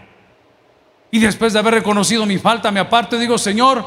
Y 1.13 1.19
después 1.19 1.53
de 1.53 1.59
haber 1.59 1.75
reconocido 1.75 2.25
mi 2.25 2.39
falta, 2.39 2.71
me 2.71 2.79
aparto 2.79 3.15
y 3.15 3.19
digo, 3.19 3.37
Señor, 3.37 3.85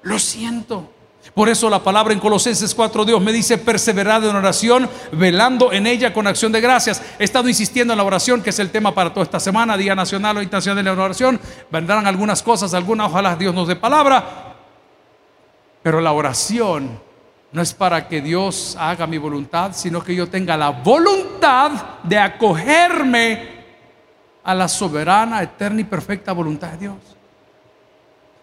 lo 0.00 0.18
siento. 0.18 0.88
Por 1.34 1.50
eso 1.50 1.68
la 1.68 1.84
palabra 1.84 2.14
en 2.14 2.18
Colosenses 2.18 2.74
4, 2.74 3.04
Dios 3.04 3.20
me 3.20 3.30
dice, 3.30 3.58
perseverad 3.58 4.24
en 4.24 4.34
oración, 4.34 4.88
velando 5.12 5.70
en 5.70 5.86
ella 5.86 6.14
con 6.14 6.26
acción 6.26 6.50
de 6.50 6.62
gracias. 6.62 7.02
He 7.18 7.24
estado 7.24 7.46
insistiendo 7.46 7.92
en 7.92 7.98
la 7.98 8.04
oración, 8.04 8.40
que 8.40 8.48
es 8.48 8.58
el 8.58 8.70
tema 8.70 8.94
para 8.94 9.12
toda 9.12 9.24
esta 9.24 9.38
semana, 9.38 9.76
Día 9.76 9.94
Nacional 9.94 10.38
o 10.38 10.42
Internacional 10.42 10.82
de 10.82 10.96
la 10.96 11.04
Oración. 11.04 11.38
Vendrán 11.70 12.06
algunas 12.06 12.42
cosas, 12.42 12.72
algunas, 12.72 13.08
ojalá 13.08 13.36
Dios 13.36 13.54
nos 13.54 13.68
dé 13.68 13.76
palabra. 13.76 14.54
Pero 15.82 16.00
la 16.00 16.12
oración 16.12 16.98
no 17.52 17.60
es 17.60 17.74
para 17.74 18.08
que 18.08 18.22
Dios 18.22 18.78
haga 18.80 19.06
mi 19.06 19.18
voluntad, 19.18 19.72
sino 19.74 20.02
que 20.02 20.14
yo 20.14 20.26
tenga 20.26 20.56
la 20.56 20.70
voluntad 20.70 21.72
de 22.02 22.16
acogerme 22.16 23.51
a 24.44 24.54
la 24.54 24.68
soberana, 24.68 25.42
eterna 25.42 25.80
y 25.80 25.84
perfecta 25.84 26.32
voluntad 26.32 26.72
de 26.72 26.78
Dios. 26.78 26.96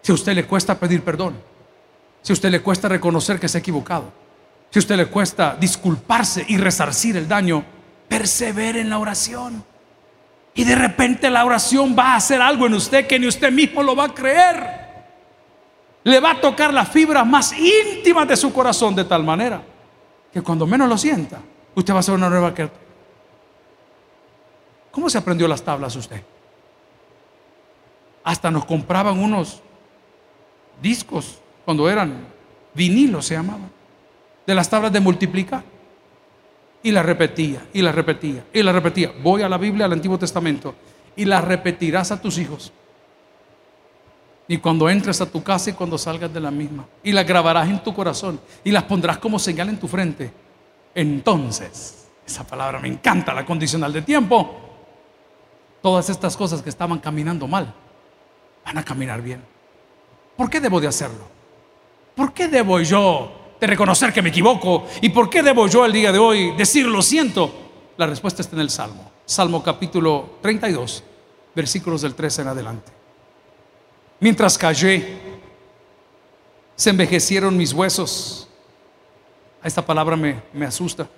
Si 0.02 0.12
a 0.12 0.14
usted 0.14 0.34
le 0.34 0.46
cuesta 0.46 0.78
pedir 0.78 1.02
perdón, 1.02 1.34
si 2.22 2.32
a 2.32 2.34
usted 2.34 2.50
le 2.50 2.60
cuesta 2.60 2.88
reconocer 2.88 3.38
que 3.38 3.48
se 3.48 3.58
ha 3.58 3.60
equivocado, 3.60 4.12
si 4.70 4.78
a 4.78 4.80
usted 4.80 4.96
le 4.96 5.06
cuesta 5.06 5.56
disculparse 5.58 6.44
y 6.48 6.56
resarcir 6.56 7.16
el 7.16 7.28
daño, 7.28 7.64
persevere 8.08 8.80
en 8.80 8.90
la 8.90 8.98
oración. 8.98 9.64
Y 10.54 10.64
de 10.64 10.74
repente 10.74 11.30
la 11.30 11.44
oración 11.44 11.94
va 11.98 12.12
a 12.12 12.16
hacer 12.16 12.40
algo 12.40 12.66
en 12.66 12.74
usted 12.74 13.06
que 13.06 13.18
ni 13.18 13.26
usted 13.26 13.52
mismo 13.52 13.82
lo 13.82 13.94
va 13.94 14.04
a 14.04 14.14
creer. 14.14 14.80
Le 16.04 16.18
va 16.18 16.32
a 16.32 16.40
tocar 16.40 16.72
las 16.72 16.88
fibras 16.88 17.26
más 17.26 17.52
íntimas 17.52 18.26
de 18.26 18.36
su 18.36 18.52
corazón 18.52 18.94
de 18.94 19.04
tal 19.04 19.22
manera 19.22 19.62
que 20.32 20.42
cuando 20.42 20.66
menos 20.66 20.88
lo 20.88 20.96
sienta, 20.96 21.40
usted 21.74 21.92
va 21.92 21.98
a 21.98 22.00
hacer 22.00 22.14
una 22.14 22.30
nueva 22.30 22.54
que 22.54 22.70
¿Cómo 24.90 25.08
se 25.08 25.18
aprendió 25.18 25.46
las 25.46 25.62
tablas 25.62 25.94
usted? 25.96 26.22
Hasta 28.24 28.50
nos 28.50 28.64
compraban 28.64 29.18
unos 29.18 29.62
discos 30.82 31.38
cuando 31.64 31.88
eran 31.88 32.26
vinilos 32.74 33.26
se 33.26 33.34
llamaban, 33.34 33.70
de 34.46 34.54
las 34.54 34.68
tablas 34.68 34.92
de 34.92 35.00
multiplicar. 35.00 35.62
Y 36.82 36.92
la 36.92 37.02
repetía, 37.02 37.66
y 37.74 37.82
la 37.82 37.92
repetía, 37.92 38.44
y 38.52 38.62
la 38.62 38.72
repetía. 38.72 39.12
Voy 39.22 39.42
a 39.42 39.48
la 39.48 39.58
Biblia, 39.58 39.84
al 39.84 39.92
Antiguo 39.92 40.18
Testamento, 40.18 40.74
y 41.14 41.26
la 41.26 41.40
repetirás 41.42 42.10
a 42.10 42.20
tus 42.20 42.38
hijos. 42.38 42.72
Y 44.48 44.56
cuando 44.58 44.88
entres 44.88 45.20
a 45.20 45.26
tu 45.26 45.42
casa 45.42 45.70
y 45.70 45.72
cuando 45.74 45.98
salgas 45.98 46.32
de 46.32 46.40
la 46.40 46.50
misma. 46.50 46.86
Y 47.02 47.12
las 47.12 47.26
grabarás 47.26 47.68
en 47.68 47.82
tu 47.82 47.94
corazón 47.94 48.40
y 48.64 48.70
las 48.70 48.84
pondrás 48.84 49.18
como 49.18 49.38
señal 49.38 49.68
en 49.68 49.78
tu 49.78 49.86
frente. 49.86 50.32
Entonces, 50.94 52.08
esa 52.26 52.44
palabra 52.46 52.80
me 52.80 52.88
encanta, 52.88 53.32
la 53.34 53.44
condicional 53.44 53.92
de 53.92 54.02
tiempo. 54.02 54.69
Todas 55.82 56.10
estas 56.10 56.36
cosas 56.36 56.62
que 56.62 56.68
estaban 56.68 56.98
caminando 56.98 57.46
mal, 57.46 57.72
van 58.64 58.78
a 58.78 58.84
caminar 58.84 59.22
bien. 59.22 59.42
¿Por 60.36 60.50
qué 60.50 60.60
debo 60.60 60.80
de 60.80 60.88
hacerlo? 60.88 61.24
¿Por 62.14 62.32
qué 62.32 62.48
debo 62.48 62.80
yo 62.80 63.30
de 63.58 63.66
reconocer 63.66 64.12
que 64.12 64.22
me 64.22 64.28
equivoco? 64.28 64.86
¿Y 65.00 65.08
por 65.10 65.30
qué 65.30 65.42
debo 65.42 65.66
yo 65.68 65.84
el 65.84 65.92
día 65.92 66.12
de 66.12 66.18
hoy 66.18 66.54
decir 66.56 66.86
lo 66.86 67.02
siento? 67.02 67.50
La 67.96 68.06
respuesta 68.06 68.42
está 68.42 68.56
en 68.56 68.62
el 68.62 68.70
Salmo. 68.70 69.10
Salmo 69.24 69.62
capítulo 69.62 70.38
32, 70.42 71.04
versículos 71.54 72.02
del 72.02 72.14
13 72.14 72.42
en 72.42 72.48
adelante. 72.48 72.92
Mientras 74.18 74.58
callé, 74.58 75.18
se 76.76 76.90
envejecieron 76.90 77.56
mis 77.56 77.72
huesos. 77.72 78.48
Esta 79.62 79.84
palabra 79.84 80.16
me, 80.16 80.42
me 80.52 80.66
asusta. 80.66 81.08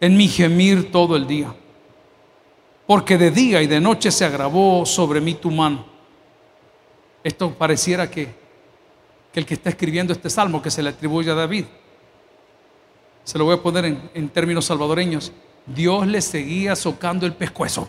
En 0.00 0.16
mi 0.16 0.28
gemir 0.28 0.92
todo 0.92 1.16
el 1.16 1.26
día. 1.26 1.54
Porque 2.88 3.16
de 3.16 3.30
día 3.30 3.62
y 3.62 3.68
de 3.68 3.80
noche 3.80 4.10
se 4.10 4.24
agravó 4.24 4.84
sobre 4.84 5.20
mí 5.20 5.34
tu 5.34 5.52
mano. 5.52 5.84
Esto 7.22 7.54
pareciera 7.54 8.10
que 8.10 8.48
el 9.38 9.46
que 9.46 9.54
está 9.54 9.70
escribiendo 9.70 10.12
este 10.12 10.28
salmo 10.28 10.60
que 10.60 10.70
se 10.70 10.82
le 10.82 10.90
atribuye 10.90 11.30
a 11.30 11.34
David. 11.34 11.64
Se 13.24 13.38
lo 13.38 13.44
voy 13.44 13.54
a 13.54 13.62
poner 13.62 13.84
en, 14.14 14.28
términos 14.30 14.66
salvadoreños. 14.66 15.32
Dios 15.66 16.06
le 16.06 16.20
seguía 16.20 16.74
socando 16.74 17.24
el 17.26 17.34
pescuezo. 17.34 17.88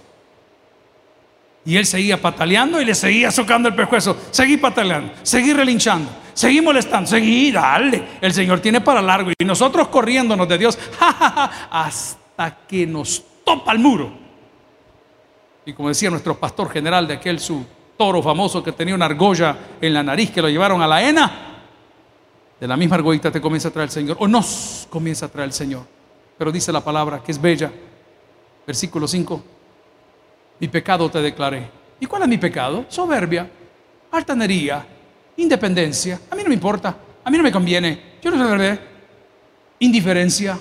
Y 1.65 1.75
él 1.75 1.85
seguía 1.85 2.21
pataleando 2.21 2.81
y 2.81 2.85
le 2.85 2.95
seguía 2.95 3.31
socando 3.31 3.67
el 3.67 3.75
pescuezo. 3.75 4.15
Seguí 4.31 4.57
pataleando, 4.57 5.13
seguí 5.23 5.53
relinchando, 5.53 6.09
seguí 6.33 6.61
molestando, 6.61 7.09
seguí, 7.09 7.51
dale. 7.51 8.03
El 8.21 8.33
Señor 8.33 8.59
tiene 8.59 8.81
para 8.81 9.01
largo. 9.01 9.31
Y 9.37 9.45
nosotros 9.45 9.87
corriéndonos 9.89 10.47
de 10.47 10.57
Dios 10.57 10.77
hasta 11.69 12.57
que 12.67 12.85
nos 12.85 13.23
topa 13.43 13.71
el 13.71 13.79
muro. 13.79 14.28
Y 15.69 15.73
como 15.73 15.89
decía 15.89 16.09
nuestro 16.09 16.35
pastor 16.35 16.71
general 16.71 17.07
de 17.07 17.13
aquel 17.13 17.39
su 17.39 17.63
toro 17.95 18.23
famoso 18.23 18.63
que 18.63 18.71
tenía 18.71 18.95
una 18.95 19.05
argolla 19.05 19.55
en 19.79 19.93
la 19.93 20.01
nariz 20.01 20.31
que 20.31 20.41
lo 20.41 20.49
llevaron 20.49 20.81
a 20.81 20.87
la 20.87 21.07
hena, 21.07 21.31
de 22.59 22.67
la 22.67 22.75
misma 22.75 22.95
argollita 22.95 23.29
te 23.29 23.39
comienza 23.39 23.67
a 23.67 23.71
traer 23.71 23.89
el 23.89 23.91
Señor, 23.91 24.17
o 24.19 24.27
nos 24.27 24.87
comienza 24.89 25.27
a 25.27 25.29
traer 25.29 25.49
el 25.49 25.53
Señor. 25.53 25.83
Pero 26.39 26.51
dice 26.51 26.71
la 26.71 26.83
palabra 26.83 27.21
que 27.23 27.31
es 27.31 27.39
bella, 27.39 27.71
versículo 28.65 29.07
5, 29.07 29.43
mi 30.59 30.67
pecado 30.69 31.07
te 31.07 31.21
declaré. 31.21 31.69
¿Y 31.99 32.07
cuál 32.07 32.23
es 32.23 32.27
mi 32.27 32.39
pecado? 32.39 32.85
Soberbia, 32.87 33.47
altanería, 34.11 34.83
independencia. 35.37 36.19
A 36.31 36.35
mí 36.35 36.41
no 36.41 36.49
me 36.49 36.55
importa, 36.55 36.97
a 37.23 37.29
mí 37.29 37.37
no 37.37 37.43
me 37.43 37.51
conviene, 37.51 38.17
yo 38.23 38.31
no 38.31 38.57
sé 38.57 38.79
indiferencia. 39.77 40.57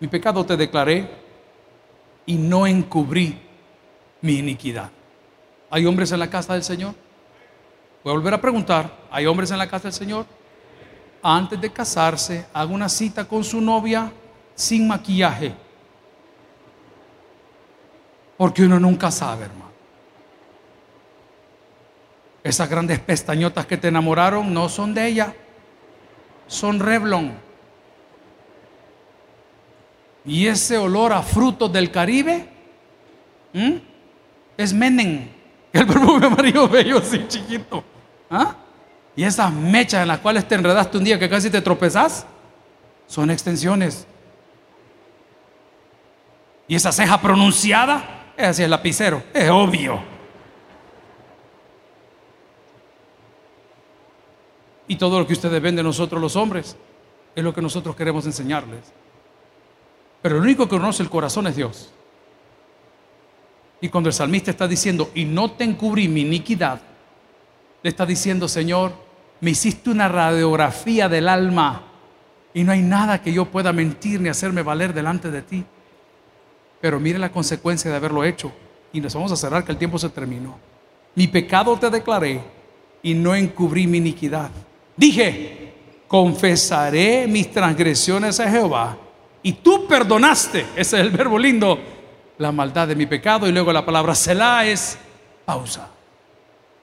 Mi 0.00 0.08
pecado 0.08 0.46
te 0.46 0.56
declaré 0.56 1.06
y 2.24 2.36
no 2.36 2.66
encubrí 2.66 3.49
mi 4.20 4.38
iniquidad. 4.38 4.90
¿Hay 5.70 5.86
hombres 5.86 6.12
en 6.12 6.18
la 6.18 6.28
casa 6.28 6.54
del 6.54 6.62
Señor? 6.62 6.94
Voy 8.02 8.12
a 8.12 8.16
volver 8.16 8.34
a 8.34 8.40
preguntar, 8.40 8.90
¿hay 9.10 9.26
hombres 9.26 9.50
en 9.50 9.58
la 9.58 9.68
casa 9.68 9.84
del 9.84 9.92
Señor? 9.92 10.26
Antes 11.22 11.60
de 11.60 11.70
casarse, 11.70 12.46
haga 12.52 12.72
una 12.72 12.88
cita 12.88 13.26
con 13.26 13.44
su 13.44 13.60
novia 13.60 14.10
sin 14.54 14.88
maquillaje. 14.88 15.54
Porque 18.36 18.62
uno 18.64 18.80
nunca 18.80 19.10
sabe, 19.10 19.44
hermano. 19.44 19.70
Esas 22.42 22.70
grandes 22.70 22.98
pestañotas 22.98 23.66
que 23.66 23.76
te 23.76 23.88
enamoraron 23.88 24.52
no 24.52 24.68
son 24.70 24.94
de 24.94 25.06
ella, 25.06 25.34
son 26.46 26.80
Revlon. 26.80 27.32
Y 30.24 30.46
ese 30.46 30.78
olor 30.78 31.12
a 31.12 31.22
frutos 31.22 31.70
del 31.70 31.90
Caribe 31.90 32.48
es 34.62 34.72
Menen. 34.72 35.30
El 35.72 35.86
perfume 35.86 36.26
amarillo 36.26 36.68
bello 36.68 36.98
así 36.98 37.24
chiquito. 37.28 37.82
¿Ah? 38.30 38.54
Y 39.16 39.24
esas 39.24 39.52
mechas 39.52 40.02
en 40.02 40.08
las 40.08 40.18
cuales 40.18 40.46
te 40.46 40.54
enredaste 40.54 40.98
un 40.98 41.04
día 41.04 41.18
que 41.18 41.28
casi 41.28 41.50
te 41.50 41.60
tropezás, 41.60 42.26
son 43.06 43.30
extensiones. 43.30 44.06
Y 46.68 46.74
esa 46.74 46.92
ceja 46.92 47.20
pronunciada, 47.20 48.32
es 48.36 48.46
así 48.46 48.62
el 48.62 48.70
lapicero, 48.70 49.22
es 49.34 49.50
obvio. 49.50 50.00
Y 54.86 54.96
todo 54.96 55.20
lo 55.20 55.26
que 55.26 55.32
ustedes 55.32 55.60
ven 55.60 55.76
de 55.76 55.82
nosotros 55.82 56.20
los 56.20 56.36
hombres 56.36 56.76
es 57.34 57.44
lo 57.44 57.54
que 57.54 57.62
nosotros 57.62 57.94
queremos 57.94 58.26
enseñarles. 58.26 58.92
Pero 60.22 60.36
el 60.36 60.42
único 60.42 60.64
que 60.64 60.76
conoce 60.76 61.02
el 61.02 61.10
corazón 61.10 61.46
es 61.46 61.56
Dios. 61.56 61.90
Y 63.80 63.88
cuando 63.88 64.08
el 64.08 64.14
salmista 64.14 64.50
está 64.50 64.68
diciendo, 64.68 65.10
y 65.14 65.24
no 65.24 65.52
te 65.52 65.64
encubrí 65.64 66.08
mi 66.08 66.20
iniquidad, 66.20 66.80
le 67.82 67.90
está 67.90 68.04
diciendo, 68.04 68.46
Señor, 68.46 68.92
me 69.40 69.50
hiciste 69.52 69.90
una 69.90 70.06
radiografía 70.08 71.08
del 71.08 71.28
alma 71.28 71.86
Y 72.52 72.62
no 72.62 72.72
hay 72.72 72.82
nada 72.82 73.22
que 73.22 73.32
yo 73.32 73.46
pueda 73.46 73.72
mentir 73.72 74.20
ni 74.20 74.28
hacerme 74.28 74.62
valer 74.62 74.92
delante 74.92 75.30
de 75.30 75.42
ti. 75.42 75.64
Pero 76.80 76.98
mire 76.98 77.18
la 77.18 77.30
consecuencia 77.30 77.90
de 77.90 77.96
haberlo 77.96 78.24
hecho. 78.24 78.52
Y 78.92 79.00
nos 79.00 79.14
vamos 79.14 79.30
a 79.30 79.36
cerrar 79.36 79.64
que 79.64 79.72
el 79.72 79.78
tiempo 79.78 79.98
se 79.98 80.08
terminó. 80.08 80.58
Mi 81.14 81.28
pecado 81.28 81.78
te 81.78 81.88
declaré 81.90 82.40
y 83.02 83.14
no 83.14 83.34
encubrí 83.34 83.86
mi 83.86 83.98
iniquidad. 83.98 84.50
Dije, 84.96 85.72
confesaré 86.08 87.26
mis 87.28 87.50
transgresiones 87.52 88.40
a 88.40 88.50
Jehová. 88.50 88.98
Y 89.42 89.52
tú 89.52 89.86
perdonaste, 89.86 90.66
ese 90.74 90.96
es 90.96 91.02
el 91.02 91.10
verbo 91.10 91.38
lindo, 91.38 91.78
la 92.40 92.50
maldad 92.50 92.88
de 92.88 92.96
mi 92.96 93.06
pecado. 93.06 93.46
Y 93.46 93.52
luego 93.52 93.72
la 93.72 93.84
palabra 93.84 94.14
Selah 94.14 94.64
es 94.64 94.98
pausa. 95.44 95.88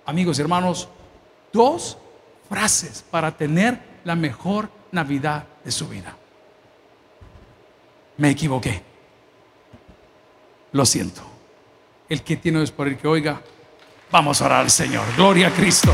Amigos 0.06 0.38
y 0.38 0.42
hermanos, 0.42 0.88
dos 1.52 1.98
frases 2.48 3.04
para 3.10 3.36
tener 3.36 3.80
la 4.06 4.16
mejor 4.16 4.70
Navidad 4.92 5.44
de 5.66 5.72
su 5.72 5.88
vida. 5.90 6.16
Me 8.18 8.30
equivoqué. 8.30 8.82
Lo 10.72 10.86
siento. 10.86 11.22
El 12.08 12.22
que 12.22 12.38
tiene 12.38 12.64
es 12.64 12.72
por 12.72 12.88
el 12.88 12.98
que 12.98 13.08
oiga, 13.08 13.42
vamos 14.12 14.42
a 14.42 14.46
orar 14.46 14.62
al 14.62 14.70
Señor. 14.70 15.04
Gloria 15.18 15.48
a 15.48 15.52
Cristo. 15.52 15.94